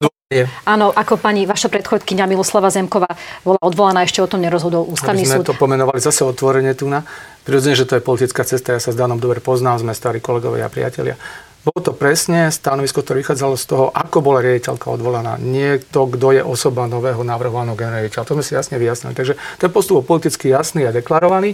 Áno, 0.63 0.95
ako 0.95 1.19
pani 1.19 1.43
vaša 1.43 1.67
predchodkynia 1.67 2.23
Miloslava 2.23 2.71
Zemková 2.71 3.19
bola 3.43 3.59
odvolaná, 3.59 4.07
ešte 4.07 4.23
o 4.23 4.27
tom 4.31 4.39
nerozhodol 4.39 4.87
ústavný 4.87 5.27
súd. 5.27 5.43
to 5.43 5.59
pomenovali 5.59 5.99
zase 5.99 6.23
otvorene 6.23 6.71
tu 6.71 6.87
na. 6.87 7.03
Prirodzene, 7.43 7.75
že 7.75 7.83
to 7.83 7.99
je 7.99 8.03
politická 8.03 8.47
cesta, 8.47 8.71
ja 8.71 8.79
sa 8.79 8.95
s 8.95 8.97
Danom 8.97 9.19
dobre 9.19 9.43
poznám, 9.43 9.83
sme 9.83 9.91
starí 9.91 10.23
kolegovia 10.23 10.67
a 10.67 10.71
priatelia. 10.71 11.19
Bolo 11.61 11.79
to 11.85 11.93
presne 11.93 12.49
stanovisko, 12.49 13.05
ktoré 13.05 13.21
vychádzalo 13.21 13.53
z 13.53 13.65
toho, 13.69 13.85
ako 13.93 14.17
bola 14.25 14.41
riaditeľka 14.41 14.89
odvolaná. 14.89 15.37
Nie 15.37 15.77
to, 15.77 16.09
kto 16.09 16.33
je 16.33 16.41
osoba 16.41 16.89
nového 16.89 17.21
navrhovaného 17.21 17.77
generáliteľa. 17.77 18.25
To 18.25 18.33
sme 18.33 18.45
si 18.45 18.57
jasne 18.57 18.81
vyjasnili. 18.81 19.13
Takže 19.13 19.37
ten 19.61 19.69
postup 19.69 20.01
bol 20.01 20.17
politicky 20.17 20.49
jasný 20.49 20.89
a 20.89 20.95
deklarovaný. 20.95 21.53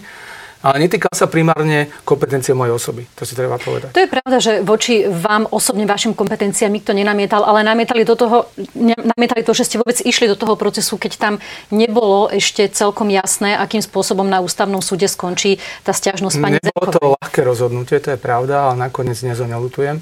Ale 0.65 0.81
netýka 0.81 1.07
sa 1.13 1.29
primárne 1.29 1.93
kompetencie 2.01 2.57
mojej 2.57 2.73
osoby. 2.73 3.05
To 3.13 3.29
si 3.29 3.37
treba 3.37 3.61
povedať. 3.61 3.93
To 3.93 4.01
je 4.01 4.09
pravda, 4.09 4.37
že 4.41 4.65
voči 4.65 5.05
vám 5.05 5.45
osobne, 5.53 5.85
vašim 5.85 6.17
kompetenciám 6.17 6.73
nikto 6.73 6.97
nenamietal, 6.97 7.45
ale 7.45 7.61
namietali, 7.61 8.01
do 8.01 8.17
toho, 8.17 8.49
namietali 8.77 9.45
to, 9.45 9.53
že 9.53 9.69
ste 9.69 9.77
vôbec 9.77 10.01
išli 10.01 10.25
do 10.25 10.33
toho 10.33 10.57
procesu, 10.57 10.97
keď 10.97 11.13
tam 11.21 11.33
nebolo 11.69 12.33
ešte 12.33 12.65
celkom 12.73 13.13
jasné, 13.13 13.53
akým 13.53 13.85
spôsobom 13.85 14.25
na 14.25 14.41
ústavnom 14.41 14.81
súde 14.81 15.05
skončí 15.05 15.61
tá 15.85 15.93
stiažnosť 15.93 16.35
pani 16.41 16.57
Nebolo 16.57 16.89
to 16.89 17.13
ľahké 17.21 17.41
rozhodnutie, 17.45 18.01
to 18.01 18.17
je 18.17 18.19
pravda, 18.19 18.71
ale 18.73 18.89
nakoniec 18.89 19.21
dnes 19.21 19.37
ho 19.37 19.45
nelutujem, 19.45 20.01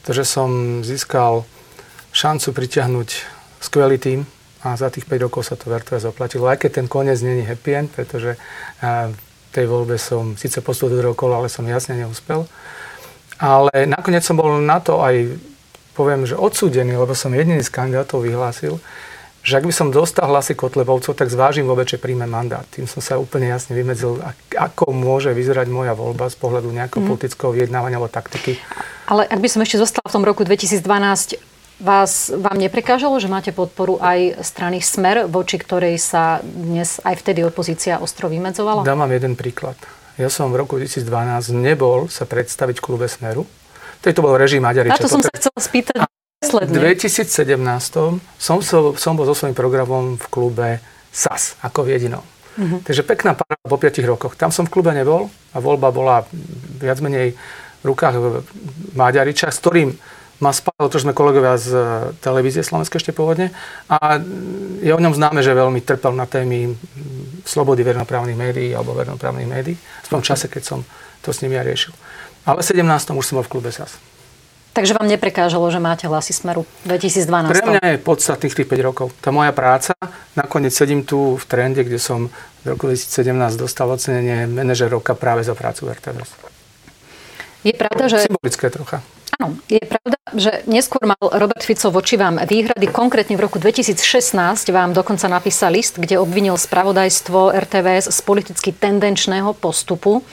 pretože 0.00 0.24
som 0.30 0.80
získal 0.86 1.42
šancu 2.14 2.54
pritiahnuť 2.54 3.08
skvelý 3.58 3.98
tým 3.98 4.22
a 4.62 4.74
za 4.74 4.90
tých 4.90 5.06
5 5.06 5.26
rokov 5.26 5.46
sa 5.46 5.54
to 5.54 5.70
vertve 5.70 5.98
zaplatilo. 6.02 6.50
Aj 6.50 6.58
keď 6.58 6.82
ten 6.82 6.86
koniec 6.90 7.18
není 7.22 7.46
happy 7.46 7.70
end, 7.74 7.88
pretože 7.94 8.34
eh, 8.34 9.10
tej 9.58 9.66
voľbe 9.66 9.98
som 9.98 10.38
síce 10.38 10.62
postupil 10.62 10.94
do 10.94 11.02
druhého 11.02 11.18
kola, 11.18 11.42
ale 11.42 11.50
som 11.50 11.66
jasne 11.66 11.98
neúspel. 11.98 12.46
Ale 13.42 13.90
nakoniec 13.90 14.22
som 14.22 14.38
bol 14.38 14.62
na 14.62 14.78
to 14.78 15.02
aj, 15.02 15.34
poviem, 15.98 16.22
že 16.22 16.38
odsúdený, 16.38 16.94
lebo 16.94 17.14
som 17.18 17.34
jediný 17.34 17.58
z 17.58 17.74
kandidátov 17.74 18.22
vyhlásil, 18.22 18.78
že 19.42 19.56
ak 19.56 19.64
by 19.64 19.74
som 19.74 19.88
dostal 19.88 20.28
hlasy 20.28 20.58
Kotlebovcov, 20.58 21.14
tak 21.14 21.30
zvážim 21.30 21.64
vôbec, 21.64 21.88
že 21.88 21.96
príjme 21.96 22.26
mandát. 22.26 22.66
Tým 22.68 22.90
som 22.90 22.98
sa 22.98 23.16
úplne 23.16 23.48
jasne 23.48 23.72
vymedzil, 23.78 24.18
ako 24.52 24.90
môže 24.92 25.30
vyzerať 25.32 25.70
moja 25.70 25.94
voľba 25.94 26.28
z 26.28 26.36
pohľadu 26.36 26.68
nejakého 26.68 27.00
mm. 27.00 27.08
politického 27.08 27.50
vyjednávania 27.54 27.96
alebo 27.96 28.10
taktiky. 28.10 28.58
Ale 29.08 29.24
ak 29.24 29.38
by 29.40 29.48
som 29.48 29.64
ešte 29.64 29.80
zostal 29.80 30.04
v 30.04 30.14
tom 30.20 30.24
roku 30.26 30.44
2012, 30.44 30.84
Vás, 31.78 32.34
vám 32.34 32.58
neprekážalo, 32.58 33.22
že 33.22 33.30
máte 33.30 33.54
podporu 33.54 34.02
aj 34.02 34.42
strany 34.42 34.82
Smer, 34.82 35.30
voči 35.30 35.62
ktorej 35.62 35.94
sa 36.02 36.42
dnes 36.42 36.98
aj 37.06 37.22
vtedy 37.22 37.46
opozícia 37.46 38.02
ostro 38.02 38.26
vymedzovala? 38.26 38.82
Dám 38.82 39.06
vám 39.06 39.14
jeden 39.14 39.38
príklad. 39.38 39.78
Ja 40.18 40.26
som 40.26 40.50
v 40.50 40.58
roku 40.58 40.74
2012 40.74 41.06
nebol 41.54 42.10
sa 42.10 42.26
predstaviť 42.26 42.82
klube 42.82 43.06
Smeru. 43.06 43.46
To 44.02 44.10
bol 44.18 44.34
režim 44.34 44.66
Maďariča. 44.66 44.98
Na 44.98 44.98
to 44.98 45.06
som 45.06 45.22
sa 45.22 45.30
chcela 45.30 45.54
spýtať. 45.54 46.02
V 46.42 46.66
2017 46.66 47.30
som, 48.42 48.58
som 48.98 49.12
bol 49.14 49.26
so 49.30 49.34
svojím 49.38 49.54
programom 49.54 50.18
v 50.18 50.26
klube 50.34 50.68
SAS, 51.14 51.54
ako 51.62 51.86
v 51.86 51.94
jedinom. 51.94 52.26
Uh-huh. 52.58 52.82
Takže 52.82 53.06
pekná 53.06 53.38
pára 53.38 53.54
po 53.62 53.78
5 53.78 54.02
rokoch. 54.02 54.34
Tam 54.34 54.50
som 54.50 54.66
v 54.66 54.74
klube 54.74 54.90
nebol 54.90 55.30
a 55.54 55.62
voľba 55.62 55.94
bola 55.94 56.26
viac 56.82 56.98
menej 56.98 57.38
v 57.78 57.84
rukách 57.86 58.42
Maďariča, 58.98 59.54
s 59.54 59.62
ktorým 59.62 59.94
ma 60.38 60.54
spájalo, 60.54 60.86
to 60.86 61.02
sme 61.02 61.14
kolegovia 61.14 61.58
z 61.58 61.74
e, 61.74 61.82
televízie 62.22 62.62
slovenskej 62.62 63.02
ešte 63.02 63.12
pôvodne 63.14 63.50
a 63.90 64.22
je 64.78 64.92
o 64.94 65.00
ňom 65.02 65.14
známe, 65.14 65.42
že 65.42 65.50
veľmi 65.50 65.82
trpel 65.82 66.14
na 66.14 66.30
témy 66.30 66.78
slobody 67.42 67.82
verejnoprávnych 67.82 68.38
médií 68.38 68.70
alebo 68.70 68.94
verejnoprávnych 68.94 69.48
médií, 69.50 69.74
v 69.78 70.08
tom 70.08 70.22
čase, 70.22 70.46
keď 70.46 70.62
som 70.62 70.78
to 71.22 71.34
s 71.34 71.42
nimi 71.42 71.58
ja 71.58 71.66
riešil. 71.66 71.90
Ale 72.46 72.62
v 72.62 72.66
17. 72.70 73.18
už 73.18 73.24
som 73.26 73.42
bol 73.42 73.44
v 73.44 73.50
klube 73.50 73.70
SAS. 73.74 73.98
Takže 74.78 74.94
vám 74.94 75.10
neprekážalo, 75.10 75.66
že 75.74 75.82
máte 75.82 76.06
hlasy 76.06 76.30
Smeru 76.30 76.62
2012? 76.86 77.50
Pre 77.50 77.66
mňa 77.66 77.82
je 77.82 77.98
podstatných 77.98 78.54
tých 78.54 78.68
5 78.70 78.78
rokov. 78.86 79.10
Tá 79.18 79.34
moja 79.34 79.50
práca, 79.50 79.90
nakoniec 80.38 80.70
sedím 80.70 81.02
tu 81.02 81.34
v 81.34 81.44
trende, 81.50 81.82
kde 81.82 81.98
som 81.98 82.30
v 82.62 82.78
roku 82.78 82.86
2017 82.86 83.58
dostal 83.58 83.90
ocenenie 83.90 84.46
manažer 84.46 84.86
roka 84.86 85.18
práve 85.18 85.42
za 85.42 85.58
prácu 85.58 85.90
v 85.90 85.98
RTVS. 85.98 86.30
Je 87.66 87.74
pravda, 87.74 88.06
že... 88.06 88.30
Symbolické 88.30 88.70
trocha. 88.70 89.02
Áno, 89.38 89.54
je 89.70 89.78
pravda, 89.78 90.18
že 90.34 90.66
neskôr 90.66 91.06
mal 91.06 91.22
Robert 91.22 91.62
Fico 91.62 91.94
voči 91.94 92.18
vám 92.18 92.42
výhrady. 92.42 92.90
Konkrétne 92.90 93.38
v 93.38 93.46
roku 93.46 93.62
2016 93.62 94.34
vám 94.74 94.90
dokonca 94.90 95.30
napísal 95.30 95.78
list, 95.78 95.94
kde 95.94 96.18
obvinil 96.18 96.58
spravodajstvo 96.58 97.54
RTVS 97.54 98.10
z 98.10 98.18
politicky 98.26 98.74
tendenčného 98.74 99.54
postupu. 99.54 100.26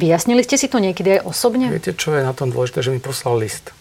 Vyjasnili 0.00 0.40
ste 0.40 0.56
si 0.56 0.72
to 0.72 0.80
niekedy 0.80 1.20
aj 1.20 1.28
osobne? 1.28 1.68
Viete, 1.68 1.92
čo 1.92 2.16
je 2.16 2.24
na 2.24 2.32
tom 2.32 2.48
dôležité, 2.48 2.80
že 2.80 2.96
mi 2.96 2.98
poslal 2.98 3.44
list. 3.44 3.76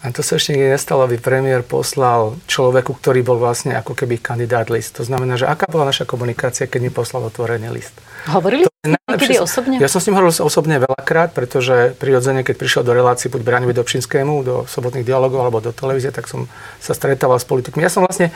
A 0.00 0.08
to 0.16 0.24
sa 0.24 0.40
ešte 0.40 0.56
nikdy 0.56 0.72
nestalo, 0.72 1.04
aby 1.04 1.20
premiér 1.20 1.60
poslal 1.60 2.40
človeku, 2.48 2.96
ktorý 2.96 3.20
bol 3.20 3.36
vlastne 3.36 3.76
ako 3.76 3.92
keby 3.92 4.16
kandidát 4.16 4.72
list. 4.72 4.96
To 4.96 5.04
znamená, 5.04 5.36
že 5.36 5.44
aká 5.44 5.68
bola 5.68 5.92
naša 5.92 6.08
komunikácia, 6.08 6.64
keď 6.64 6.80
mi 6.80 6.90
poslal 6.92 7.28
otvorený 7.28 7.68
list. 7.68 7.92
Hovorili 8.32 8.64
niekedy 8.88 9.36
osobne? 9.36 9.76
Ja 9.76 9.92
som 9.92 10.00
s 10.00 10.08
ním 10.08 10.16
hovoril 10.16 10.32
osobne 10.32 10.80
veľakrát, 10.80 11.36
pretože 11.36 11.92
prirodzene, 12.00 12.40
keď 12.40 12.56
prišiel 12.56 12.82
do 12.84 12.96
relácie 12.96 13.28
buď 13.28 13.44
Braňovi 13.44 13.76
Dobšinskému, 13.76 14.32
do 14.40 14.54
sobotných 14.64 15.04
dialogov 15.04 15.44
alebo 15.44 15.60
do 15.60 15.72
televízie, 15.76 16.16
tak 16.16 16.32
som 16.32 16.48
sa 16.80 16.96
stretával 16.96 17.36
s 17.36 17.44
politikmi. 17.44 17.84
Ja 17.84 17.92
som 17.92 18.00
vlastne 18.00 18.32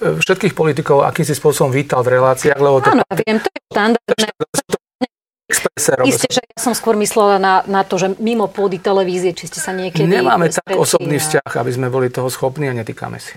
e, 0.00 0.16
všetkých 0.16 0.56
politikov 0.56 1.04
akýmsi 1.04 1.36
spôsobom 1.36 1.68
vítal 1.68 2.00
v 2.00 2.16
reláciách, 2.16 2.56
lebo 2.56 2.80
to... 2.80 2.96
Áno, 2.96 3.04
viem, 3.12 3.36
to 3.44 3.48
je 3.52 3.60
štandardné. 3.76 4.28
Isté, 5.74 6.30
že 6.30 6.38
ja 6.38 6.60
som 6.62 6.70
skôr 6.70 6.94
myslela 6.94 7.42
na, 7.42 7.66
na 7.66 7.82
to, 7.82 7.98
že 7.98 8.14
mimo 8.22 8.46
pôdy 8.46 8.78
televízie, 8.78 9.34
či 9.34 9.50
ste 9.50 9.58
sa 9.58 9.74
niekedy... 9.74 10.06
Nemáme 10.06 10.46
tak 10.46 10.70
osobný 10.70 11.18
a... 11.18 11.22
vzťah, 11.22 11.50
aby 11.50 11.70
sme 11.74 11.90
boli 11.90 12.14
toho 12.14 12.30
schopní 12.30 12.70
a 12.70 12.74
netýkame 12.78 13.18
si. 13.18 13.34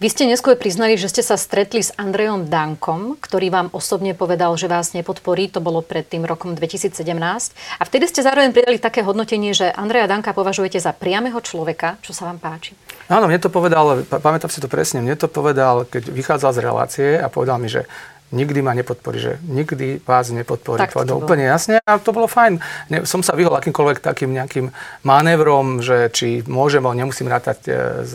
Vy 0.00 0.08
ste 0.10 0.24
neskôr 0.26 0.56
priznali, 0.56 0.98
že 0.98 1.06
ste 1.06 1.20
sa 1.20 1.36
stretli 1.36 1.84
s 1.84 1.92
Andrejom 2.00 2.48
Dankom, 2.48 3.20
ktorý 3.20 3.46
vám 3.52 3.68
osobne 3.76 4.16
povedal, 4.16 4.56
že 4.56 4.66
vás 4.66 4.90
nepodporí. 4.96 5.52
To 5.52 5.60
bolo 5.60 5.84
pred 5.84 6.08
tým 6.08 6.24
rokom 6.24 6.56
2017. 6.56 6.96
A 7.78 7.82
vtedy 7.84 8.08
ste 8.08 8.24
zároveň 8.24 8.50
pridali 8.50 8.80
také 8.80 9.04
hodnotenie, 9.04 9.52
že 9.52 9.70
Andreja 9.70 10.08
Danka 10.08 10.32
považujete 10.32 10.80
za 10.80 10.96
priameho 10.96 11.38
človeka. 11.44 12.00
Čo 12.02 12.16
sa 12.16 12.26
vám 12.26 12.40
páči? 12.40 12.74
Áno, 13.06 13.30
mne 13.30 13.36
to 13.38 13.52
povedal, 13.52 14.02
pamätám 14.08 14.48
si 14.48 14.58
to 14.58 14.68
presne, 14.68 15.04
mne 15.04 15.14
to 15.14 15.28
povedal, 15.28 15.86
keď 15.86 16.10
vychádzal 16.10 16.50
z 16.56 16.60
relácie 16.64 17.08
a 17.20 17.30
povedal 17.30 17.62
mi, 17.62 17.70
že 17.70 17.84
nikdy 18.34 18.60
ma 18.60 18.74
nepodporí, 18.74 19.18
že 19.22 19.32
nikdy 19.46 20.02
vás 20.02 20.34
nepodporí. 20.34 20.82
Tak 20.82 20.92
to, 20.92 21.06
to 21.06 21.16
úplne 21.22 21.46
jasne 21.46 21.78
a 21.78 22.02
to 22.02 22.10
bolo 22.10 22.26
fajn. 22.26 22.58
Ne, 22.90 23.06
som 23.06 23.22
sa 23.22 23.38
vyhol 23.38 23.54
akýmkoľvek 23.54 24.02
takým 24.02 24.34
nejakým 24.34 24.74
manévrom, 25.06 25.78
že 25.78 26.10
či 26.10 26.42
môžem, 26.50 26.82
ale 26.82 27.06
nemusím 27.06 27.30
rátať 27.30 27.58
e, 27.70 27.72
z 28.02 28.14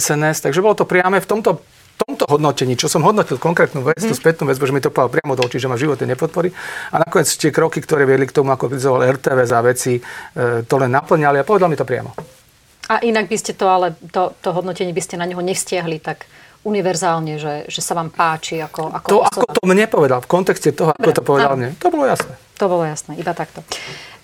SNS. 0.00 0.48
Takže 0.48 0.64
bolo 0.64 0.74
to 0.74 0.88
priame 0.88 1.20
v 1.20 1.28
tomto 1.28 1.62
tomto 1.94 2.26
hodnotení, 2.26 2.74
čo 2.74 2.90
som 2.90 3.06
hodnotil 3.06 3.38
konkrétnu 3.38 3.86
vec, 3.86 4.02
mm. 4.02 4.10
tú 4.10 4.14
spätnú 4.18 4.50
vec, 4.50 4.58
že 4.58 4.74
mi 4.74 4.82
to 4.82 4.90
povedal 4.90 5.14
priamo 5.14 5.38
do 5.38 5.46
očí, 5.46 5.62
že 5.62 5.70
ma 5.70 5.78
v 5.78 5.86
živote 5.86 6.02
nepodporí. 6.10 6.50
A 6.90 6.98
nakoniec 6.98 7.30
tie 7.30 7.54
kroky, 7.54 7.78
ktoré 7.78 8.02
viedli 8.02 8.26
k 8.26 8.34
tomu, 8.34 8.50
ako 8.50 8.66
kritizoval 8.66 9.14
RTV 9.14 9.38
za 9.46 9.62
veci, 9.62 10.02
e, 10.02 10.66
to 10.66 10.74
len 10.74 10.90
naplňali 10.90 11.38
a 11.38 11.46
povedal 11.46 11.70
mi 11.70 11.78
to 11.78 11.86
priamo. 11.86 12.10
A 12.90 13.00
inak 13.00 13.30
by 13.30 13.36
ste 13.38 13.54
to, 13.54 13.70
ale 13.70 13.94
to, 14.10 14.34
to 14.42 14.50
hodnotenie 14.50 14.92
by 14.92 15.00
ste 15.00 15.16
na 15.16 15.24
neho 15.24 15.40
nevztiahli 15.40 16.02
tak 16.02 16.26
univerzálne, 16.64 17.36
že, 17.36 17.54
že 17.68 17.80
sa 17.84 17.92
vám 17.94 18.08
páči 18.08 18.58
ako, 18.58 18.88
ako 18.90 19.06
To, 19.06 19.18
osoba. 19.22 19.44
ako 19.46 19.52
to 19.60 19.62
mne 19.68 19.84
povedal, 19.86 20.18
v 20.24 20.28
kontexte 20.28 20.72
toho, 20.72 20.96
ako 20.96 21.10
to 21.12 21.22
povedal 21.22 21.54
mne, 21.54 21.76
to 21.76 21.88
bolo 21.92 22.08
jasné. 22.08 22.32
To 22.56 22.64
bolo 22.66 22.84
jasné, 22.88 23.12
iba 23.20 23.32
takto. 23.36 23.60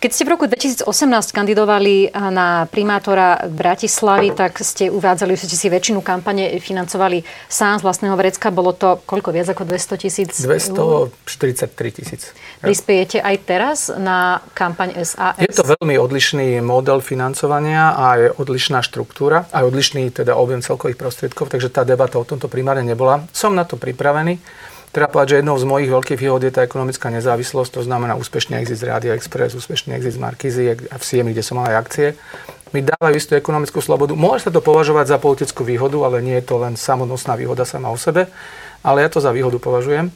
Keď 0.00 0.11
ste 0.16 0.25
v 0.25 0.33
roku 0.33 0.49
2018 0.49 0.88
kandidovali 1.28 2.09
na 2.16 2.64
primátora 2.73 3.45
Bratislavy, 3.52 4.33
tak 4.33 4.57
ste 4.64 4.88
uvádzali, 4.88 5.37
že 5.37 5.45
ste 5.45 5.61
si 5.61 5.69
väčšinu 5.69 6.00
kampane 6.00 6.57
financovali 6.57 7.21
sám 7.52 7.78
z 7.78 7.83
vlastného 7.85 8.16
vrecka. 8.16 8.49
Bolo 8.49 8.73
to 8.73 9.04
koľko 9.04 9.28
viac 9.28 9.52
ako 9.52 9.69
200 9.69 10.00
tisíc? 10.00 10.33
243 10.40 11.92
tisíc. 11.92 12.33
Prispiejete 12.64 13.21
aj 13.21 13.37
teraz 13.45 13.92
na 13.92 14.40
kampaň 14.57 15.04
SAS? 15.04 15.37
Je 15.37 15.52
to 15.52 15.69
veľmi 15.69 16.00
odlišný 16.00 16.64
model 16.64 17.04
financovania 17.04 17.92
a 17.92 18.16
je 18.16 18.33
odlišná 18.33 18.80
štruktúra, 18.80 19.52
aj 19.52 19.69
odlišný 19.69 20.16
teda 20.16 20.33
objem 20.33 20.64
celkových 20.64 20.97
prostriedkov, 20.97 21.52
takže 21.52 21.69
tá 21.69 21.85
debata 21.85 22.16
o 22.16 22.25
tomto 22.25 22.49
primárne 22.49 22.88
nebola. 22.88 23.28
Som 23.37 23.52
na 23.52 23.69
to 23.69 23.76
pripravený. 23.76 24.40
Treba 24.90 25.06
povedať, 25.06 25.38
že 25.38 25.38
jednou 25.38 25.54
z 25.54 25.70
mojich 25.70 25.87
veľkých 25.87 26.18
výhod 26.18 26.42
je 26.42 26.50
tá 26.50 26.66
ekonomická 26.66 27.14
nezávislosť, 27.14 27.78
to 27.78 27.82
znamená 27.87 28.18
úspešný 28.18 28.59
exit 28.59 28.82
z 28.82 28.90
Rádia 28.90 29.14
Express, 29.14 29.54
úspešný 29.54 29.94
exit 29.94 30.18
z 30.18 30.23
Markizy 30.23 30.66
a 30.66 30.97
v 30.99 31.04
Siemi, 31.06 31.30
kde 31.30 31.47
som 31.47 31.62
mal 31.62 31.70
aj 31.70 31.78
akcie. 31.78 32.06
Mi 32.75 32.82
dávajú 32.82 33.14
istú 33.14 33.38
ekonomickú 33.38 33.78
slobodu. 33.78 34.18
Môže 34.18 34.47
sa 34.47 34.54
to 34.54 34.59
považovať 34.59 35.14
za 35.14 35.18
politickú 35.23 35.62
výhodu, 35.62 35.94
ale 36.02 36.26
nie 36.26 36.35
je 36.42 36.47
to 36.50 36.59
len 36.59 36.75
samonosná 36.75 37.38
výhoda 37.38 37.62
sama 37.62 37.87
o 37.87 37.99
sebe. 37.99 38.26
Ale 38.82 39.06
ja 39.06 39.09
to 39.11 39.23
za 39.23 39.30
výhodu 39.30 39.62
považujem, 39.62 40.11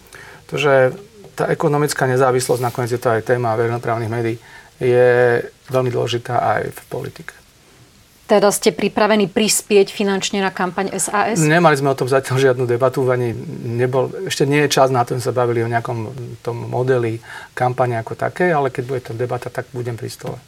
pretože 0.46 0.98
tá 1.38 1.46
ekonomická 1.50 2.10
nezávislosť, 2.10 2.62
nakoniec 2.62 2.90
je 2.94 3.02
to 3.02 3.14
aj 3.14 3.26
téma 3.26 3.54
verejnoprávnych 3.54 4.10
médií, 4.10 4.36
je 4.82 5.38
veľmi 5.70 5.90
dôležitá 5.94 6.34
aj 6.58 6.74
v 6.74 6.80
politike. 6.90 7.43
Teda 8.24 8.48
ste 8.48 8.72
pripravení 8.72 9.28
prispieť 9.28 9.92
finančne 9.92 10.40
na 10.40 10.48
kampaň 10.48 10.96
SAS? 10.96 11.36
Nemali 11.44 11.76
sme 11.76 11.92
o 11.92 11.98
tom 11.98 12.08
zatiaľ 12.08 12.40
žiadnu 12.40 12.64
debatu, 12.64 13.04
ani 13.12 13.36
nebol, 13.68 14.08
ešte 14.24 14.48
nie 14.48 14.64
je 14.64 14.72
čas 14.80 14.88
na 14.88 15.04
to, 15.04 15.12
že 15.20 15.28
sa 15.28 15.36
bavili 15.36 15.60
o 15.60 15.68
nejakom 15.68 16.08
tom 16.40 16.56
modeli 16.72 17.20
kampane 17.52 18.00
ako 18.00 18.16
také, 18.16 18.48
ale 18.48 18.72
keď 18.72 18.84
bude 18.88 19.00
to 19.04 19.12
debata, 19.12 19.52
tak 19.52 19.68
budem 19.76 20.00
pri 20.00 20.08
stole. 20.08 20.40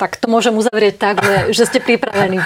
Tak 0.00 0.16
to 0.16 0.26
môžem 0.32 0.56
uzavrieť 0.56 0.96
tak, 0.96 1.20
že, 1.20 1.36
že 1.60 1.62
ste 1.68 1.84
pripravení. 1.84 2.40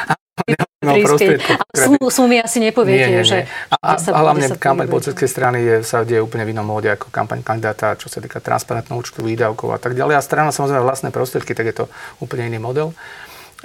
No, 0.78 0.94
Ale 0.94 2.10
sumy 2.10 2.38
asi 2.38 2.62
nepoviete, 2.62 3.10
nie, 3.10 3.18
nie, 3.18 3.22
nie. 3.22 3.26
že... 3.26 3.38
A, 3.82 3.98
sa, 3.98 4.14
a 4.14 4.22
hlavne 4.22 4.46
kampaň 4.58 4.86
politickej 4.86 5.26
strany 5.26 5.58
je, 5.62 5.74
sa 5.82 6.06
deje 6.06 6.22
úplne 6.22 6.46
v 6.46 6.54
inom 6.54 6.62
móde 6.62 6.86
ako 6.86 7.10
kampaň 7.10 7.42
kandidáta, 7.42 7.98
čo 7.98 8.06
sa 8.06 8.22
týka 8.22 8.38
transparentného 8.38 8.94
účtu 8.94 9.26
výdavkov 9.26 9.74
a 9.74 9.78
tak 9.82 9.98
ďalej. 9.98 10.14
A 10.14 10.22
strana 10.22 10.54
samozrejme 10.54 10.86
vlastné 10.86 11.10
prostriedky, 11.10 11.50
tak 11.50 11.66
je 11.70 11.82
to 11.82 11.84
úplne 12.22 12.46
iný 12.46 12.62
model 12.62 12.94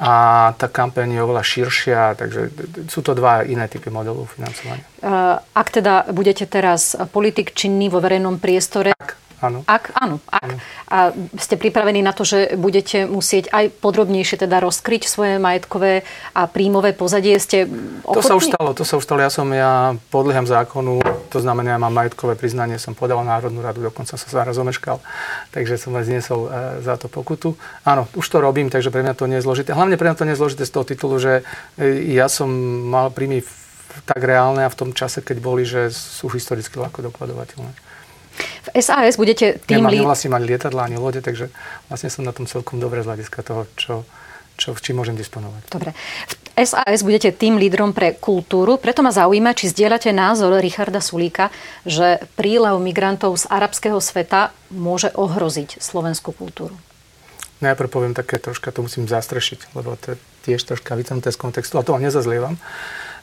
a 0.01 0.13
tá 0.57 0.67
kampaň 0.73 1.13
je 1.13 1.21
oveľa 1.21 1.43
širšia, 1.45 2.17
takže 2.17 2.49
sú 2.89 3.05
to 3.05 3.13
dva 3.13 3.45
iné 3.45 3.69
typy 3.69 3.93
modelov 3.93 4.33
financovania. 4.33 4.81
Ak 5.53 5.67
teda 5.69 6.09
budete 6.09 6.49
teraz 6.49 6.97
politik 7.13 7.53
činný 7.53 7.93
vo 7.93 8.01
verejnom 8.01 8.41
priestore, 8.41 8.97
tak 8.97 9.21
Áno. 9.43 9.59
Ak, 9.67 9.91
áno, 9.99 10.23
ak. 10.31 10.39
Áno. 10.39 10.55
A 10.87 11.11
ste 11.35 11.59
pripravení 11.59 11.99
na 11.99 12.15
to, 12.15 12.23
že 12.23 12.55
budete 12.55 13.03
musieť 13.03 13.51
aj 13.51 13.75
podrobnejšie 13.83 14.39
teda 14.47 14.63
rozkryť 14.63 15.03
svoje 15.03 15.35
majetkové 15.35 16.07
a 16.31 16.47
príjmové 16.47 16.95
pozadie? 16.95 17.35
Ste 17.35 17.67
ochotní? 18.07 18.15
To 18.15 18.21
sa 18.23 18.33
už 18.39 18.43
stalo, 18.47 18.69
to 18.71 18.83
sa 18.87 18.95
už 18.95 19.03
stalo. 19.03 19.19
Ja 19.19 19.27
som, 19.27 19.51
ja 19.51 19.99
podlieham 20.07 20.47
zákonu, 20.47 21.03
to 21.27 21.43
znamená, 21.43 21.75
ja 21.75 21.79
mám 21.83 21.91
majetkové 21.91 22.39
priznanie, 22.39 22.79
som 22.79 22.95
podal 22.95 23.19
Národnú 23.27 23.59
radu, 23.59 23.83
dokonca 23.83 24.15
som 24.15 24.29
sa 24.31 24.47
raz 24.47 24.55
omeškal, 24.55 25.03
takže 25.51 25.75
som 25.75 25.91
vás 25.91 26.07
zniesol 26.07 26.47
e, 26.47 26.49
za 26.79 26.95
to 26.95 27.11
pokutu. 27.11 27.59
Áno, 27.83 28.07
už 28.15 28.23
to 28.23 28.39
robím, 28.39 28.71
takže 28.71 28.95
pre 28.95 29.03
mňa 29.03 29.13
to 29.19 29.27
nie 29.27 29.43
je 29.43 29.45
zložité. 29.45 29.75
Hlavne 29.75 29.99
pre 29.99 30.07
mňa 30.07 30.17
to 30.17 30.23
nie 30.23 30.33
je 30.33 30.41
zložité 30.41 30.63
z 30.63 30.71
toho 30.71 30.87
titulu, 30.87 31.19
že 31.19 31.43
e, 31.75 32.15
ja 32.15 32.31
som 32.31 32.47
mal 32.87 33.11
príjmy 33.11 33.43
tak 34.07 34.23
reálne 34.25 34.65
a 34.65 34.73
v 34.73 34.79
tom 34.79 34.89
čase, 34.89 35.21
keď 35.21 35.37
boli, 35.37 35.67
že 35.67 35.93
sú 35.93 36.25
historicky 36.31 36.81
ľahko 36.81 37.05
dokladovateľné. 37.13 37.92
V 38.63 38.67
SAS 38.79 39.19
budete 39.19 39.59
tým... 39.67 39.83
Nemám, 39.83 40.07
nevlastním 40.07 40.33
ani 40.39 40.55
lietadla, 40.55 40.87
ani 40.87 40.95
lode, 40.95 41.19
takže 41.19 41.51
vlastne 41.91 42.07
som 42.07 42.23
na 42.23 42.31
tom 42.31 42.47
celkom 42.47 42.79
dobre 42.79 43.03
z 43.03 43.11
hľadiska 43.11 43.39
toho, 43.43 43.67
čo, 43.75 44.07
čo, 44.55 44.71
čím 44.79 45.03
môžem 45.03 45.19
disponovať. 45.19 45.67
Dobre. 45.67 45.91
V 45.91 46.61
SAS 46.63 47.03
budete 47.03 47.35
tým 47.35 47.59
lídrom 47.59 47.91
pre 47.91 48.15
kultúru, 48.15 48.79
preto 48.79 49.03
ma 49.03 49.11
zaujíma, 49.11 49.57
či 49.57 49.73
zdieľate 49.73 50.15
názor 50.15 50.55
Richarda 50.63 51.03
Sulíka, 51.03 51.51
že 51.83 52.23
prílev 52.39 52.79
migrantov 52.79 53.35
z 53.35 53.49
arabského 53.51 53.99
sveta 53.99 54.55
môže 54.71 55.11
ohroziť 55.11 55.83
slovenskú 55.83 56.31
kultúru. 56.31 56.77
Najprv 57.63 57.89
poviem 57.89 58.13
také 58.13 58.37
troška, 58.37 58.75
to 58.75 58.83
musím 58.83 59.07
zastrešiť, 59.07 59.75
lebo 59.75 59.95
to 59.95 60.13
je 60.13 60.17
tiež 60.45 60.61
troška 60.67 60.99
vytrhnuté 60.99 61.31
z 61.31 61.39
kontextu, 61.39 61.79
a 61.79 61.83
to 61.83 61.95
vám 61.95 62.03
nezazlievam. 62.03 62.59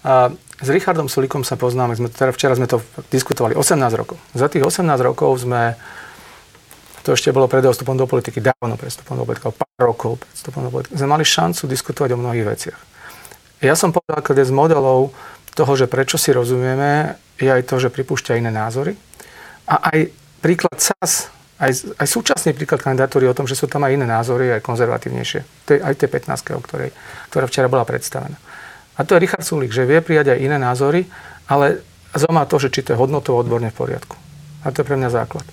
S 0.01 0.69
Richardom 0.69 1.09
Sulikom 1.09 1.45
sa 1.45 1.61
poznáme, 1.61 1.97
sme, 1.97 2.09
teda 2.09 2.33
včera 2.33 2.57
sme 2.57 2.69
to 2.69 2.81
diskutovali 3.13 3.57
18 3.57 3.77
rokov. 3.97 4.17
Za 4.33 4.49
tých 4.49 4.65
18 4.65 4.85
rokov 5.01 5.45
sme, 5.45 5.77
to 7.05 7.17
ešte 7.17 7.33
bolo 7.33 7.49
pred 7.49 7.65
vstupom 7.65 7.97
do 7.97 8.09
politiky, 8.09 8.41
dávno 8.41 8.77
pred 8.81 8.93
vstupom 8.93 9.17
do 9.17 9.25
politiky, 9.29 9.53
pár 9.53 9.81
rokov 9.81 10.21
pred 10.21 10.33
vstupom 10.37 10.65
do 10.65 10.71
politiky, 10.73 10.97
sme 10.97 11.17
mali 11.17 11.25
šancu 11.25 11.69
diskutovať 11.69 12.17
o 12.17 12.21
mnohých 12.21 12.47
veciach. 12.49 12.81
Ja 13.61 13.77
som 13.77 13.93
povedal, 13.93 14.25
je 14.25 14.49
z 14.49 14.57
modelov 14.57 15.13
toho, 15.53 15.73
že 15.77 15.85
prečo 15.85 16.17
si 16.17 16.33
rozumieme, 16.33 17.21
je 17.37 17.49
aj 17.49 17.69
to, 17.69 17.77
že 17.77 17.93
pripúšťa 17.93 18.41
iné 18.41 18.49
názory. 18.49 18.97
A 19.69 19.93
aj 19.93 20.13
príklad 20.41 20.81
SAS, 20.81 21.29
aj, 21.61 22.01
aj 22.01 22.07
súčasný 22.09 22.57
príklad 22.57 22.81
kandidatúry 22.81 23.29
o 23.29 23.37
tom, 23.37 23.45
že 23.45 23.53
sú 23.53 23.69
tam 23.69 23.85
aj 23.85 23.93
iné 23.93 24.09
názory, 24.09 24.49
aj 24.57 24.65
konzervatívnejšie. 24.65 25.41
Aj 25.85 25.93
tie 25.93 26.09
15, 26.09 26.57
o 26.57 26.65
ktorej, 26.65 26.89
ktorá 27.29 27.45
včera 27.45 27.69
bola 27.69 27.85
predstavená. 27.85 28.41
A 28.97 29.07
to 29.07 29.15
je 29.17 29.23
Richard 29.23 29.47
Sulik, 29.47 29.71
že 29.71 29.87
vie 29.87 30.03
prijať 30.03 30.35
aj 30.35 30.39
iné 30.43 30.57
názory, 30.59 31.07
ale 31.47 31.83
zaujíma 32.15 32.49
to, 32.51 32.57
že 32.59 32.73
či 32.75 32.81
to 32.83 32.93
je 32.95 33.01
hodnotou 33.01 33.39
odborne 33.39 33.71
v 33.71 33.79
poriadku. 33.79 34.17
A 34.67 34.75
to 34.75 34.83
je 34.83 34.89
pre 34.89 34.99
mňa 34.99 35.11
základ. 35.11 35.47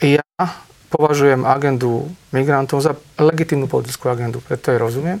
Ja 0.00 0.24
považujem 0.90 1.46
agendu 1.46 2.10
migrantov 2.34 2.82
za 2.82 2.98
legitímnu 3.20 3.70
politickú 3.70 4.10
agendu, 4.10 4.42
preto 4.42 4.74
jej 4.74 4.80
rozumiem. 4.80 5.20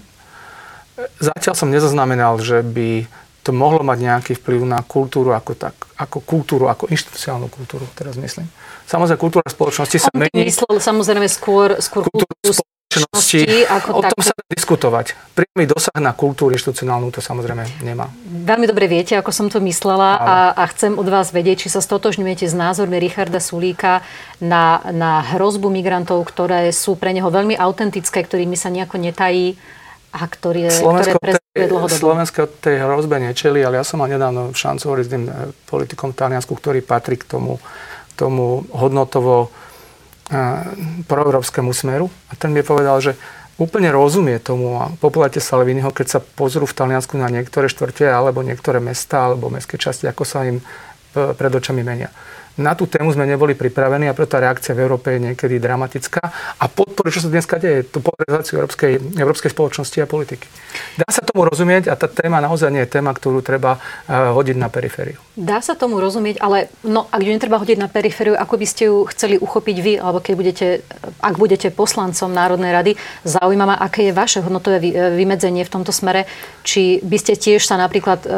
Zatiaľ 1.22 1.54
som 1.54 1.70
nezaznamenal, 1.70 2.42
že 2.42 2.60
by 2.64 3.06
to 3.06 3.50
to 3.50 3.56
mohlo 3.56 3.80
mať 3.80 3.98
nejaký 4.04 4.32
vplyv 4.36 4.68
na 4.68 4.84
kultúru 4.84 5.32
ako, 5.32 5.56
tak, 5.56 5.74
ako 5.96 6.20
kultúru, 6.20 6.68
ako 6.68 6.92
inštitucionálnu 6.92 7.48
kultúru, 7.48 7.88
teraz 7.96 8.20
myslím. 8.20 8.46
Samozrejme, 8.84 9.16
kultúra 9.16 9.46
spoločnosti 9.48 9.96
sa 9.96 10.08
On 10.12 10.22
mení. 10.22 10.44
myslel 10.44 10.76
samozrejme 10.76 11.24
skôr, 11.24 11.80
skôr 11.80 12.04
kultúru 12.04 12.30
kultúru 12.40 12.69
spoločnosti, 12.90 13.40
ako 13.70 13.88
o 13.94 14.02
tom 14.02 14.18
takú. 14.18 14.26
sa 14.26 14.32
dá 14.34 14.44
diskutovať. 14.50 15.06
Priamy 15.38 15.64
dosah 15.70 15.94
na 16.02 16.10
kultúru 16.10 16.58
inštitucionálnu 16.58 17.14
to 17.14 17.22
samozrejme 17.22 17.86
nemá. 17.86 18.10
Veľmi 18.26 18.66
dobre 18.66 18.90
viete, 18.90 19.14
ako 19.14 19.30
som 19.30 19.46
to 19.46 19.62
myslela 19.62 20.18
a, 20.18 20.36
a 20.58 20.64
chcem 20.74 20.98
od 20.98 21.06
vás 21.06 21.30
vedieť, 21.30 21.66
či 21.66 21.68
sa 21.70 21.78
stotožňujete 21.78 22.50
s 22.50 22.54
názormi 22.54 22.98
Richarda 22.98 23.38
Sulíka 23.38 24.02
na, 24.42 24.82
na 24.90 25.22
hrozbu 25.22 25.70
migrantov, 25.70 26.26
ktoré 26.26 26.74
sú 26.74 26.98
pre 26.98 27.14
neho 27.14 27.30
veľmi 27.30 27.54
autentické, 27.54 28.26
ktorými 28.26 28.58
sa 28.58 28.74
nejako 28.74 28.98
netají 28.98 29.54
a 30.10 30.26
ktoré, 30.26 30.74
Slovensko, 30.74 31.22
ktoré 31.22 31.38
tej, 31.54 31.70
dlhodobo. 31.70 31.94
Slovensko 31.94 32.50
tej 32.58 32.82
hrozbe 32.82 33.22
nečeli, 33.22 33.62
ale 33.62 33.78
ja 33.78 33.86
som 33.86 34.02
mal 34.02 34.10
nedávno 34.10 34.50
šancu 34.50 34.82
hovoriť 34.90 35.06
s 35.06 35.12
tým 35.14 35.24
eh, 35.30 35.54
politikom 35.70 36.10
v 36.10 36.18
Taliansku, 36.18 36.50
ktorý 36.58 36.82
patrí 36.82 37.14
k 37.14 37.30
tomu, 37.30 37.62
tomu 38.18 38.66
hodnotovo 38.74 39.54
proeurópskemu 41.10 41.74
smeru. 41.74 42.06
A 42.30 42.38
ten 42.38 42.54
mi 42.54 42.62
povedal, 42.62 43.02
že 43.02 43.18
úplne 43.60 43.92
rozumie 43.92 44.40
tomu 44.40 44.80
a 44.80 44.88
populate 44.96 45.42
Salviniho, 45.42 45.92
keď 45.92 46.06
sa 46.06 46.20
pozrú 46.22 46.64
v 46.64 46.76
Taliansku 46.76 47.20
na 47.20 47.28
niektoré 47.28 47.68
štvrte 47.68 48.08
alebo 48.08 48.40
niektoré 48.40 48.80
mesta 48.80 49.28
alebo 49.28 49.52
mestské 49.52 49.76
časti, 49.76 50.08
ako 50.08 50.24
sa 50.24 50.48
im 50.48 50.62
eh, 50.62 51.34
pred 51.36 51.52
očami 51.52 51.84
menia. 51.84 52.08
Na 52.58 52.74
tú 52.74 52.90
tému 52.90 53.14
sme 53.14 53.30
neboli 53.30 53.54
pripravení 53.54 54.10
a 54.10 54.16
preto 54.16 54.40
reakcia 54.40 54.74
v 54.74 54.82
Európe 54.82 55.14
je 55.14 55.22
niekedy 55.30 55.62
dramatická 55.62 56.20
a 56.58 56.64
podporu, 56.66 57.14
čo 57.14 57.22
sa 57.22 57.30
dneska 57.30 57.62
deje, 57.62 57.86
tú 57.86 58.02
polarizáciu 58.02 58.58
európskej, 58.58 59.14
európskej 59.14 59.50
spoločnosti 59.54 59.98
a 60.02 60.10
politiky. 60.10 60.50
Dá 60.98 61.06
sa 61.08 61.22
tomu 61.22 61.46
rozumieť 61.46 61.86
a 61.88 61.94
tá 61.94 62.10
téma 62.10 62.42
naozaj 62.42 62.74
nie 62.74 62.82
je 62.82 62.90
téma, 62.90 63.14
ktorú 63.14 63.38
treba 63.40 63.78
uh, 63.78 64.34
hodiť 64.34 64.56
na 64.58 64.66
perifériu. 64.66 65.20
Dá 65.38 65.62
sa 65.62 65.78
tomu 65.78 66.02
rozumieť, 66.02 66.42
ale 66.42 66.74
no, 66.82 67.06
ak 67.06 67.20
ju 67.22 67.30
netreba 67.30 67.62
hodiť 67.62 67.78
na 67.78 67.86
perifériu, 67.86 68.34
ako 68.34 68.54
by 68.58 68.66
ste 68.66 68.82
ju 68.90 69.06
chceli 69.14 69.38
uchopiť 69.38 69.76
vy, 69.78 69.92
alebo 70.02 70.18
keď 70.18 70.34
budete, 70.34 70.66
ak 71.22 71.34
budete 71.38 71.68
poslancom 71.70 72.34
Národnej 72.34 72.74
rady, 72.74 72.92
zaujíma 73.22 73.64
ma, 73.64 73.76
aké 73.78 74.10
je 74.10 74.16
vaše 74.16 74.42
hodnotové 74.42 74.82
vy- 74.82 74.94
e, 74.96 75.14
vymedzenie 75.14 75.62
v 75.62 75.72
tomto 75.72 75.94
smere. 75.94 76.26
Či 76.66 77.00
by 77.04 77.16
ste 77.16 77.38
tiež 77.38 77.62
sa 77.62 77.78
napríklad 77.78 78.20
e, 78.24 78.28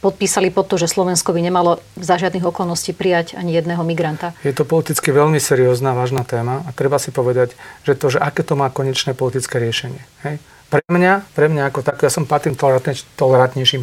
podpísali 0.00 0.54
pod 0.54 0.70
to, 0.70 0.78
že 0.78 0.88
Slovensko 0.88 1.34
by 1.34 1.40
nemalo 1.42 1.82
za 1.98 2.16
žiadnych 2.16 2.46
okolností 2.46 2.94
prijať 2.94 3.39
ani 3.40 3.56
jedného 3.56 3.80
migranta. 3.80 4.36
Je 4.44 4.52
to 4.52 4.68
politicky 4.68 5.08
veľmi 5.08 5.40
seriózna, 5.40 5.96
vážna 5.96 6.28
téma 6.28 6.60
a 6.68 6.70
treba 6.76 7.00
si 7.00 7.08
povedať, 7.08 7.56
že 7.88 7.96
to, 7.96 8.12
že 8.12 8.20
aké 8.20 8.44
to 8.44 8.52
má 8.52 8.68
konečné 8.68 9.16
politické 9.16 9.56
riešenie. 9.56 10.04
Hej? 10.28 10.36
Pre 10.70 10.86
mňa, 10.86 11.34
pre 11.34 11.50
mňa 11.50 11.72
ako 11.72 11.82
tak, 11.82 11.98
ja 11.98 12.12
som 12.14 12.28
patrím 12.28 12.54
tolerantnejším 12.54 13.82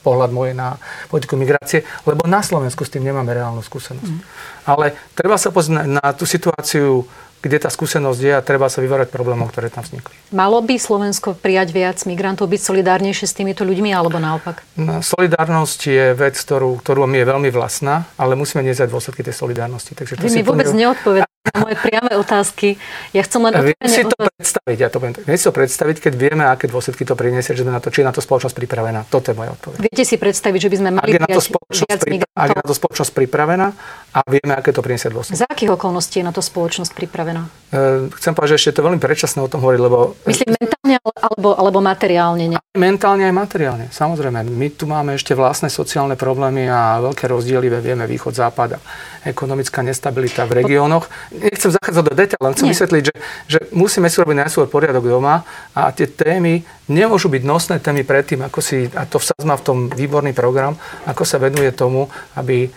pohľad 0.00 0.32
môj 0.32 0.56
na 0.56 0.80
politiku 1.12 1.36
migrácie, 1.36 1.84
lebo 2.08 2.24
na 2.24 2.40
Slovensku 2.40 2.88
s 2.88 2.92
tým 2.94 3.04
nemáme 3.04 3.28
reálnu 3.36 3.60
skúsenosť. 3.60 4.08
Mm. 4.08 4.20
Ale 4.64 4.96
treba 5.12 5.36
sa 5.36 5.52
pozrieť 5.52 5.84
na, 5.84 6.00
na 6.00 6.06
tú 6.16 6.24
situáciu, 6.24 7.04
kde 7.42 7.58
tá 7.58 7.68
skúsenosť 7.68 8.20
je 8.22 8.32
a 8.32 8.40
treba 8.40 8.70
sa 8.70 8.78
vyvárať 8.78 9.10
problémov, 9.10 9.50
ktoré 9.50 9.66
tam 9.66 9.82
vznikli. 9.82 10.14
Malo 10.30 10.62
by 10.62 10.78
Slovensko 10.78 11.34
prijať 11.34 11.74
viac 11.74 11.98
migrantov, 12.06 12.46
byť 12.46 12.60
solidárnejšie 12.62 13.26
s 13.26 13.34
týmito 13.34 13.66
ľuďmi, 13.66 13.90
alebo 13.90 14.22
naopak? 14.22 14.62
No, 14.78 15.02
solidárnosť 15.02 15.80
je 15.90 16.04
vec, 16.14 16.38
ktorú, 16.38 16.78
ktorú 16.78 17.10
mi 17.10 17.18
je 17.18 17.26
veľmi 17.26 17.50
vlastná, 17.50 18.06
ale 18.14 18.38
musíme 18.38 18.62
niesť 18.62 18.86
dôsledky 18.86 19.26
tej 19.26 19.34
solidárnosti. 19.34 19.98
Takže 19.98 20.16
to 20.16 20.22
Vy 20.22 20.38
mi 20.38 20.46
vôbec 20.46 20.70
neodpovedáte 20.70 21.32
na 21.42 21.66
moje 21.66 21.76
priame 21.82 22.14
otázky. 22.14 22.78
Ja 23.10 23.26
chcem 23.26 23.42
len 23.42 23.74
Viem 23.74 23.88
si 23.90 24.06
to 24.06 24.14
predstaviť, 24.14 24.78
ja 24.78 24.88
to 24.94 24.98
viem, 25.02 25.12
viem 25.26 25.34
si 25.34 25.42
to 25.42 25.50
predstaviť, 25.50 25.96
keď 25.98 26.12
vieme, 26.14 26.44
aké 26.46 26.70
dôsledky 26.70 27.02
to 27.02 27.18
priniesie, 27.18 27.58
že 27.58 27.66
sme 27.66 27.74
na 27.74 27.82
to, 27.82 27.90
či 27.90 28.00
je 28.00 28.06
na 28.06 28.14
to 28.14 28.22
spoločnosť 28.22 28.54
pripravená. 28.54 29.02
Toto 29.10 29.34
je 29.34 29.36
moja 29.36 29.50
odpoveď. 29.50 29.82
Viete 29.82 30.06
si 30.06 30.14
predstaviť, 30.14 30.60
že 30.62 30.70
by 30.70 30.76
sme 30.78 30.90
Ak 30.94 30.96
mali 31.02 31.10
je, 31.10 31.18
na 31.18 31.26
to 31.26 31.42
spoločnosť, 31.42 31.90
viac 31.90 32.02
pripra- 32.06 32.30
ak 32.38 32.48
je 32.54 32.58
na 32.62 32.66
to 32.70 32.74
spoločnosť 32.78 33.12
pripravená 33.18 33.66
a 34.12 34.20
vieme, 34.28 34.52
aké 34.52 34.76
to 34.76 34.84
priniesie 34.84 35.08
dôsledky. 35.08 35.40
Za 35.40 35.48
akých 35.48 35.72
okolností 35.80 36.20
je 36.20 36.26
na 36.28 36.36
to 36.36 36.44
spoločnosť 36.44 36.92
pripravená? 36.92 37.48
E, 37.72 38.12
Chcem 38.20 38.36
povedať, 38.36 38.50
že 38.52 38.56
ešte 38.60 38.68
je 38.70 38.76
to 38.76 38.86
veľmi 38.86 39.00
predčasné 39.00 39.40
o 39.40 39.48
tom 39.48 39.64
hovoriť, 39.64 39.80
lebo 39.80 40.12
Myslím 40.28 40.52
mentálne 40.52 40.96
ale- 41.00 41.20
alebo, 41.22 41.48
alebo 41.56 41.78
materiálne. 41.80 42.44
Ne? 42.52 42.56
aj 42.60 42.80
mentálne, 42.80 43.24
aj 43.24 43.34
materiálne. 43.36 43.86
Samozrejme, 43.88 44.44
my 44.44 44.68
tu 44.72 44.84
máme 44.84 45.16
ešte 45.16 45.32
vlastné 45.32 45.72
sociálne 45.72 46.16
problémy 46.16 46.68
a 46.68 47.00
veľké 47.00 47.24
rozdiely, 47.24 47.72
vieme 47.80 48.04
východ, 48.04 48.36
západ 48.36 48.76
a 48.76 48.78
ekonomická 49.24 49.80
nestabilita 49.80 50.44
v 50.44 50.64
regiónoch. 50.64 51.08
Nechcem 51.32 51.72
zachádzať 51.72 52.04
do 52.04 52.14
detailov, 52.16 52.46
len 52.52 52.54
chcem 52.56 52.68
Nie. 52.68 52.74
vysvetliť, 52.76 53.02
že, 53.08 53.14
že 53.48 53.58
musíme 53.72 54.08
si 54.12 54.16
robiť 54.20 54.36
najskôr 54.44 54.66
poriadok 54.68 55.04
doma 55.08 55.44
a 55.72 55.88
tie 55.92 56.08
témy 56.08 56.60
nemôžu 56.88 57.32
byť 57.32 57.42
nosné 57.44 57.76
témy 57.80 58.04
predtým, 58.04 58.44
ako 58.44 58.58
si, 58.60 58.88
a 58.92 59.08
to 59.08 59.16
v 59.16 59.24
má 59.46 59.56
v 59.56 59.64
tom 59.64 59.78
výborný 59.88 60.32
program, 60.36 60.76
ako 61.06 61.22
sa 61.24 61.38
venuje 61.40 61.70
tomu, 61.72 62.08
aby 62.36 62.68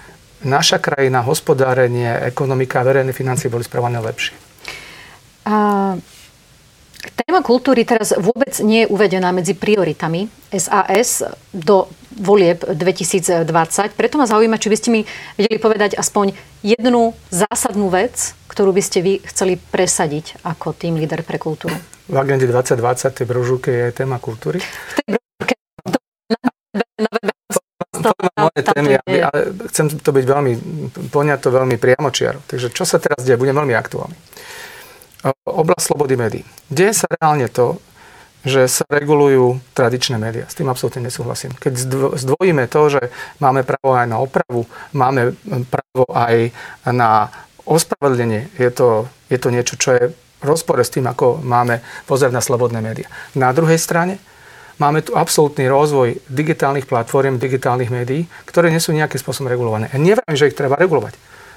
naša 0.43 0.83
krajina, 0.83 1.23
hospodárenie, 1.23 2.27
ekonomika 2.27 2.83
verejné 2.83 3.15
financie 3.15 3.47
boli 3.47 3.63
správane 3.63 4.01
lepšie. 4.01 4.35
A, 5.45 5.95
téma 7.15 7.39
kultúry 7.45 7.85
teraz 7.85 8.17
vôbec 8.17 8.57
nie 8.65 8.83
je 8.83 8.91
uvedená 8.91 9.29
medzi 9.31 9.53
prioritami 9.53 10.27
SAS 10.49 11.23
do 11.53 11.87
volieb 12.15 12.63
2020. 12.63 13.45
Preto 13.93 14.15
ma 14.17 14.25
zaujíma, 14.25 14.57
či 14.57 14.71
by 14.71 14.77
ste 14.79 14.89
mi 14.89 15.01
vedeli 15.35 15.59
povedať 15.59 15.99
aspoň 15.99 16.33
jednu 16.63 17.13
zásadnú 17.29 17.91
vec, 17.91 18.33
ktorú 18.47 18.71
by 18.71 18.81
ste 18.81 18.99
vy 19.03 19.13
chceli 19.27 19.59
presadiť 19.59 20.41
ako 20.47 20.73
tým 20.73 20.95
líder 20.95 21.21
pre 21.27 21.37
kultúru. 21.37 21.75
V 22.05 22.15
agende 22.15 22.47
2020 22.47 23.17
tej 23.17 23.25
brožúrke 23.25 23.69
je 23.69 23.85
téma 23.91 24.21
kultúry. 24.21 24.61
V 24.61 24.93
tej 25.01 25.24
témy, 28.63 28.95
je. 28.95 28.99
aby, 29.03 29.17
ale 29.23 29.39
chcem 29.67 29.91
to 29.91 30.11
byť 30.15 30.25
veľmi, 30.25 30.53
poňať 31.11 31.39
to 31.43 31.49
veľmi 31.51 31.75
priamočiaro. 31.75 32.39
Takže 32.47 32.71
čo 32.71 32.87
sa 32.87 33.01
teraz 33.03 33.25
deje, 33.25 33.35
budem 33.35 33.55
veľmi 33.55 33.75
aktuálny. 33.75 34.15
Oblasť 35.43 35.83
slobody 35.91 36.15
médií. 36.15 36.43
Deje 36.69 37.03
sa 37.03 37.07
reálne 37.09 37.49
to, 37.49 37.81
že 38.45 38.69
sa 38.69 38.85
regulujú 38.85 39.57
tradičné 39.73 40.21
médiá. 40.21 40.45
S 40.45 40.53
tým 40.53 40.69
absolútne 40.69 41.09
nesúhlasím. 41.09 41.51
Keď 41.57 41.73
zdvo- 41.73 42.13
zdvojíme 42.13 42.69
to, 42.69 42.81
že 42.93 43.01
máme 43.41 43.65
právo 43.65 43.97
aj 43.97 44.05
na 44.05 44.21
opravu, 44.21 44.69
máme 44.93 45.33
právo 45.65 46.05
aj 46.13 46.53
na 46.85 47.33
ospravedlenie, 47.65 48.53
je 48.61 48.69
to, 48.69 49.09
je 49.33 49.41
to 49.41 49.49
niečo, 49.49 49.75
čo 49.81 49.89
je 49.97 50.03
v 50.13 50.43
rozpore 50.45 50.85
s 50.85 50.93
tým, 50.93 51.09
ako 51.09 51.41
máme 51.41 51.81
pozerať 52.05 52.33
na 52.37 52.45
slobodné 52.45 52.85
médiá. 52.85 53.09
Na 53.33 53.49
druhej 53.49 53.81
strane 53.81 54.21
máme 54.79 55.01
tu 55.01 55.15
absolútny 55.15 55.67
rozvoj 55.67 56.19
digitálnych 56.27 56.87
platform, 56.89 57.39
digitálnych 57.39 57.91
médií, 57.91 58.27
ktoré 58.47 58.71
nie 58.71 58.83
sú 58.83 58.91
nejakým 58.91 59.19
spôsobom 59.19 59.51
regulované. 59.51 59.87
A 59.91 59.99
neviem, 59.99 60.35
že 60.35 60.51
ich 60.51 60.57
treba 60.57 60.79
regulovať. 60.79 61.15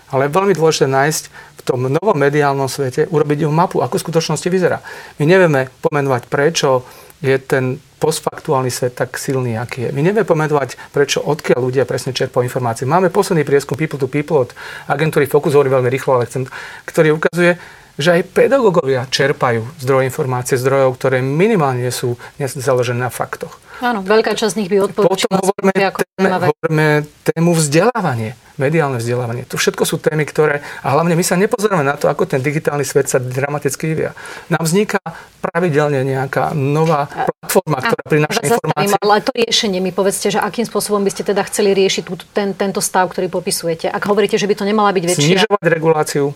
Ale 0.09 0.25
je 0.25 0.37
veľmi 0.37 0.55
dôležité 0.57 0.89
nájsť 0.89 1.23
v 1.31 1.63
tom 1.69 1.85
novom 1.85 2.17
mediálnom 2.17 2.71
svete, 2.71 3.13
urobiť 3.13 3.45
ju 3.45 3.51
mapu, 3.53 3.85
ako 3.85 4.01
v 4.01 4.05
skutočnosti 4.09 4.49
vyzerá. 4.49 4.81
My 5.21 5.29
nevieme 5.29 5.69
pomenovať, 5.85 6.33
prečo 6.33 6.89
je 7.21 7.37
ten 7.37 7.77
postfaktuálny 7.99 8.71
svet 8.71 8.95
tak 8.95 9.19
silný, 9.19 9.59
aký 9.59 9.91
je. 9.91 9.91
My 9.91 10.01
nevieme 10.07 10.25
pomenovať, 10.25 10.95
prečo 10.95 11.19
odkiaľ 11.19 11.61
ľudia 11.61 11.85
presne 11.85 12.15
čerpajú 12.15 12.47
informácie. 12.47 12.87
Máme 12.87 13.11
posledný 13.11 13.43
prieskum 13.43 13.75
People 13.75 13.99
to 13.99 14.07
People 14.07 14.47
od 14.47 14.55
agentúry 14.87 15.27
Focus, 15.27 15.59
hovorí 15.59 15.69
veľmi 15.69 15.91
rýchlo, 15.91 16.15
ale 16.17 16.31
chcem, 16.31 16.47
ktorý 16.87 17.19
ukazuje, 17.19 17.59
že 17.99 18.15
aj 18.15 18.31
pedagógovia 18.31 19.11
čerpajú 19.11 19.67
zdroje 19.83 20.07
informácie, 20.07 20.55
zdrojov, 20.55 20.95
ktoré 20.95 21.19
minimálne 21.19 21.91
sú 21.91 22.15
založené 22.39 23.05
na 23.05 23.11
faktoch. 23.11 23.59
Áno, 23.79 24.03
veľká 24.03 24.35
časť 24.35 24.55
z 24.55 24.59
nich 24.59 24.71
by 24.71 24.91
Potom 24.91 25.07
odporúčala 25.07 25.39
hovoríme, 25.39 25.71
ako 25.87 26.01
téme, 26.03 26.29
hovoríme 26.51 26.87
tému 27.23 27.51
vzdelávanie, 27.55 28.35
mediálne 28.59 28.99
vzdelávanie. 28.99 29.47
To 29.47 29.55
všetko 29.55 29.87
sú 29.87 30.03
témy, 30.03 30.27
ktoré, 30.27 30.67
a 30.83 30.99
hlavne 30.99 31.15
my 31.15 31.23
sa 31.23 31.39
nepozeráme 31.39 31.87
na 31.87 31.95
to, 31.95 32.11
ako 32.11 32.27
ten 32.27 32.43
digitálny 32.43 32.83
svet 32.83 33.07
sa 33.07 33.23
dramaticky 33.23 33.95
vyvíja. 33.95 34.19
Nám 34.51 34.67
vzniká 34.67 34.99
pravidelne 35.39 36.03
nejaká 36.03 36.59
nová 36.59 37.07
platforma, 37.07 37.79
ktorá 37.79 38.03
prináša 38.03 38.41
sa 38.43 38.59
zastavím, 38.59 38.91
informácie. 38.91 39.07
ale 39.07 39.23
to 39.23 39.33
riešenie 39.39 39.79
mi 39.79 39.95
povedzte, 39.95 40.35
že 40.35 40.43
akým 40.43 40.67
spôsobom 40.67 40.99
by 41.07 41.11
ste 41.15 41.23
teda 41.23 41.47
chceli 41.47 41.71
riešiť 41.79 42.03
tú, 42.03 42.19
ten, 42.35 42.59
tento 42.59 42.83
stav, 42.83 43.07
ktorý 43.15 43.31
popisujete. 43.31 43.87
Ak 43.87 44.03
hovoríte, 44.11 44.35
že 44.35 44.51
by 44.51 44.59
to 44.59 44.67
nemala 44.67 44.91
byť 44.91 45.05
väčšina. 45.07 45.47
Znižovať 45.47 45.63
reguláciu 45.71 46.35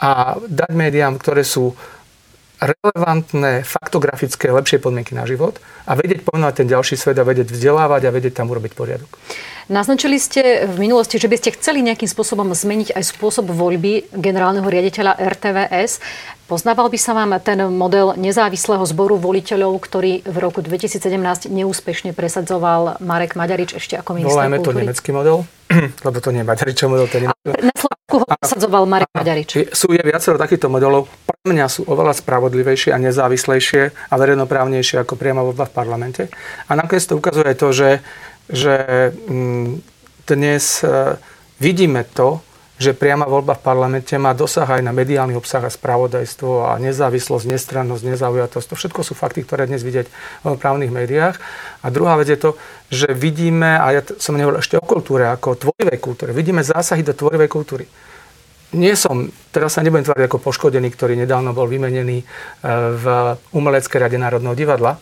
a 0.00 0.36
dať 0.40 0.70
médiám, 0.72 1.16
ktoré 1.16 1.44
sú 1.44 1.72
relevantné, 2.56 3.68
faktografické, 3.68 4.48
lepšie 4.48 4.80
podmienky 4.80 5.12
na 5.12 5.28
život 5.28 5.60
a 5.84 5.92
vedieť 5.92 6.24
pomenovať 6.24 6.54
ten 6.64 6.68
ďalší 6.72 6.96
svet 6.96 7.20
a 7.20 7.28
vedieť 7.28 7.52
vzdelávať 7.52 8.08
a 8.08 8.14
vedieť 8.14 8.40
tam 8.40 8.48
urobiť 8.48 8.72
poriadok. 8.72 9.12
Naznačili 9.66 10.16
ste 10.22 10.62
v 10.64 10.78
minulosti, 10.78 11.18
že 11.18 11.26
by 11.26 11.36
ste 11.42 11.58
chceli 11.58 11.82
nejakým 11.82 12.06
spôsobom 12.06 12.46
zmeniť 12.54 12.94
aj 12.94 13.02
spôsob 13.02 13.50
voľby 13.50 14.14
generálneho 14.14 14.64
riaditeľa 14.64 15.18
RTVS. 15.18 15.98
Poznával 16.46 16.86
by 16.86 16.98
sa 17.02 17.18
vám 17.18 17.34
ten 17.42 17.58
model 17.74 18.14
nezávislého 18.14 18.86
zboru 18.86 19.18
voliteľov, 19.18 19.74
ktorý 19.82 20.22
v 20.22 20.36
roku 20.38 20.62
2017 20.62 21.50
neúspešne 21.50 22.14
presadzoval 22.14 23.02
Marek 23.02 23.34
Maďarič 23.34 23.74
ešte 23.74 23.98
ako 23.98 24.22
minister 24.22 24.38
Volajme 24.38 24.56
to 24.62 24.70
kultúry? 24.70 24.82
nemecký 24.86 25.10
model, 25.10 25.36
lebo 26.06 26.16
to 26.22 26.30
nie 26.30 26.46
je 26.46 26.46
Maďaričov 26.46 26.86
model, 26.86 27.06
to 27.10 27.14
je 27.18 27.22
nemecký 27.26 27.85
presadzoval 28.26 28.90
Marek 28.90 29.10
Maďarič. 29.14 29.70
Sú 29.70 29.94
je 29.94 30.02
viacero 30.02 30.34
takýchto 30.34 30.66
modelov. 30.66 31.06
Pre 31.26 31.54
mňa 31.54 31.66
sú 31.70 31.86
oveľa 31.86 32.18
spravodlivejšie 32.18 32.90
a 32.90 32.98
nezávislejšie 32.98 34.10
a 34.10 34.14
verejnoprávnejšie 34.18 35.06
ako 35.06 35.14
priama 35.14 35.46
voľba 35.46 35.70
v 35.70 35.74
parlamente. 35.74 36.22
A 36.66 36.74
nakoniec 36.74 37.06
to 37.06 37.14
ukazuje 37.14 37.54
to, 37.54 37.70
že 37.70 37.90
že 38.46 39.10
mm, 39.26 39.82
dnes 40.26 40.82
e, 40.82 41.18
vidíme 41.58 42.06
to, 42.14 42.42
že 42.76 42.92
priama 42.92 43.24
voľba 43.24 43.56
v 43.56 43.64
parlamente 43.64 44.12
má 44.20 44.36
dosah 44.36 44.68
aj 44.68 44.84
na 44.84 44.92
mediálny 44.92 45.32
obsah 45.32 45.64
a 45.64 45.72
spravodajstvo 45.72 46.68
a 46.68 46.76
nezávislosť, 46.76 47.48
nestrannosť, 47.48 48.04
nezaujatosť. 48.04 48.66
To 48.68 48.76
všetko 48.76 49.00
sú 49.00 49.12
fakty, 49.16 49.48
ktoré 49.48 49.64
dnes 49.64 49.80
vidieť 49.80 50.06
v 50.44 50.60
právnych 50.60 50.92
médiách. 50.92 51.40
A 51.80 51.88
druhá 51.88 52.20
vec 52.20 52.28
je 52.28 52.36
to, 52.36 52.60
že 52.92 53.16
vidíme, 53.16 53.80
a 53.80 53.96
ja 53.96 54.02
som 54.20 54.36
nehovoril 54.36 54.60
ešte 54.60 54.76
o 54.76 54.84
kultúre, 54.84 55.24
ako 55.24 55.56
tvorivej 55.56 55.98
kultúre, 55.98 56.36
vidíme 56.36 56.60
zásahy 56.60 57.00
do 57.00 57.16
tvorivej 57.16 57.48
kultúry. 57.48 57.88
Nie 58.76 58.92
som, 58.92 59.30
teraz 59.54 59.78
sa 59.78 59.80
nebudem 59.80 60.04
tváriť 60.04 60.26
ako 60.28 60.42
poškodený, 60.42 60.92
ktorý 60.92 61.16
nedávno 61.16 61.56
bol 61.56 61.70
vymenený 61.70 62.18
e, 62.20 62.24
v 62.92 63.04
Umeleckej 63.56 64.02
rade 64.04 64.18
Národného 64.20 64.58
divadla, 64.58 65.00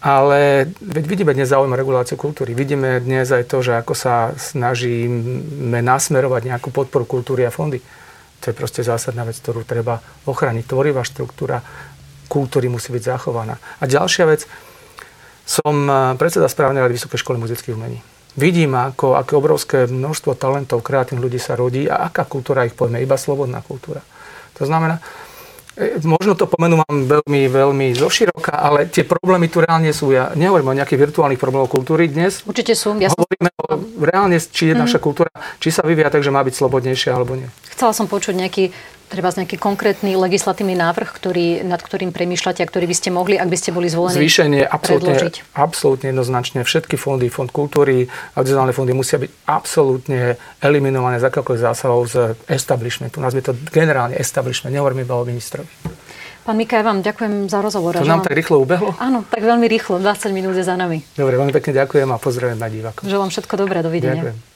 ale 0.00 0.72
veď 0.80 1.04
vidíme 1.04 1.36
dnes 1.36 1.52
záujem 1.52 1.76
reguláciu 1.76 2.16
kultúry. 2.16 2.56
Vidíme 2.56 3.04
dnes 3.04 3.28
aj 3.28 3.44
to, 3.44 3.60
že 3.60 3.76
ako 3.76 3.92
sa 3.92 4.32
snažíme 4.32 5.76
nasmerovať 5.84 6.42
nejakú 6.48 6.72
podporu 6.72 7.04
kultúry 7.04 7.44
a 7.44 7.52
fondy. 7.52 7.84
To 8.40 8.44
je 8.48 8.56
proste 8.56 8.80
zásadná 8.80 9.28
vec, 9.28 9.36
ktorú 9.36 9.68
treba 9.68 10.00
ochrániť. 10.24 10.64
Tvorivá 10.64 11.04
štruktúra 11.04 11.60
kultúry 12.32 12.72
musí 12.72 12.88
byť 12.96 13.02
zachovaná. 13.04 13.60
A 13.76 13.84
ďalšia 13.84 14.24
vec, 14.24 14.48
som 15.44 15.76
eh, 15.84 16.16
predseda 16.16 16.48
správnej 16.48 16.80
rady 16.80 16.96
Vysokej 16.96 17.20
školy 17.20 17.36
muzických 17.36 17.76
umení. 17.76 18.00
Vidím, 18.38 18.78
ako, 18.78 19.18
aké 19.18 19.34
obrovské 19.34 19.78
množstvo 19.90 20.38
talentov, 20.38 20.86
kreatívnych 20.86 21.26
ľudí 21.26 21.40
sa 21.42 21.58
rodí 21.58 21.90
a 21.90 22.06
aká 22.06 22.22
kultúra 22.22 22.62
ich 22.62 22.78
pojme, 22.78 23.02
iba 23.02 23.18
slobodná 23.18 23.58
kultúra. 23.58 24.06
To 24.56 24.64
znamená, 24.64 25.02
možno 26.04 26.36
to 26.36 26.44
pomenú 26.44 26.80
mám 26.84 26.96
veľmi, 27.08 27.48
veľmi 27.48 27.86
zoširoka, 27.96 28.52
ale 28.52 28.86
tie 28.88 29.02
problémy 29.02 29.48
tu 29.48 29.64
reálne 29.64 29.90
sú. 29.90 30.12
Ja 30.12 30.32
nehovorím 30.36 30.72
o 30.72 30.78
nejakých 30.78 31.10
virtuálnych 31.10 31.40
problémoch 31.40 31.72
kultúry 31.72 32.06
dnes. 32.06 32.44
Určite 32.44 32.76
sú. 32.76 32.96
Ja 33.00 33.08
Hovoríme 33.10 33.50
o 33.64 33.80
reálne, 34.00 34.36
či 34.40 34.70
je 34.70 34.74
mm. 34.76 34.80
naša 34.84 34.98
kultúra, 35.00 35.32
či 35.58 35.72
sa 35.72 35.84
vyvíja 35.84 36.12
tak, 36.12 36.24
že 36.24 36.32
má 36.32 36.40
byť 36.44 36.54
slobodnejšia 36.54 37.16
alebo 37.16 37.36
nie. 37.36 37.48
Chcela 37.72 37.96
som 37.96 38.06
počuť 38.06 38.36
nejaký 38.36 38.64
treba 39.10 39.34
nejaký 39.34 39.58
konkrétny 39.58 40.14
legislatívny 40.14 40.78
návrh, 40.78 41.10
ktorý, 41.10 41.66
nad 41.66 41.82
ktorým 41.82 42.14
premýšľate 42.14 42.62
a 42.62 42.66
ktorý 42.70 42.86
by 42.86 42.96
ste 42.96 43.10
mohli, 43.10 43.34
ak 43.34 43.50
by 43.50 43.58
ste 43.58 43.74
boli 43.74 43.90
zvolení, 43.90 44.14
Zvýšenie 44.14 44.62
absolútne, 44.62 45.18
absolútne 45.58 46.06
jednoznačne. 46.14 46.62
Všetky 46.62 46.94
fondy, 46.94 47.26
fond 47.26 47.50
kultúry, 47.50 48.06
audiovizuálne 48.38 48.70
fondy 48.70 48.94
musia 48.94 49.18
byť 49.18 49.50
absolútne 49.50 50.38
eliminované 50.62 51.18
z 51.18 51.26
akéhokoľvek 51.26 51.66
zásahov 51.66 52.00
z 52.06 52.14
establishmentu. 52.46 53.18
Nazvie 53.18 53.42
to 53.42 53.58
generálne 53.74 54.14
establishment, 54.14 54.70
nehovorím 54.70 55.02
iba 55.02 55.18
o 55.18 55.26
ministrovi. 55.26 55.66
Pán 56.40 56.56
Mika, 56.56 56.80
ja 56.80 56.84
vám 56.86 57.04
ďakujem 57.04 57.52
za 57.52 57.60
rozhovor. 57.60 58.00
To 58.00 58.08
nám 58.08 58.24
tak 58.24 58.32
rýchlo 58.32 58.64
ubehlo? 58.64 58.96
Áno, 58.96 59.28
tak 59.28 59.44
veľmi 59.44 59.68
rýchlo, 59.68 60.00
20 60.00 60.32
minút 60.32 60.56
je 60.56 60.64
za 60.64 60.72
nami. 60.72 61.04
Dobre, 61.12 61.36
veľmi 61.36 61.52
pekne 61.52 61.76
ďakujem 61.84 62.08
a 62.08 62.16
pozdravujem 62.16 62.56
na 62.56 62.68
divákov. 62.72 63.04
Želám 63.04 63.28
všetko 63.28 63.54
dobré, 63.60 63.84
dovidenia. 63.84 64.24
Ďakujem. 64.24 64.49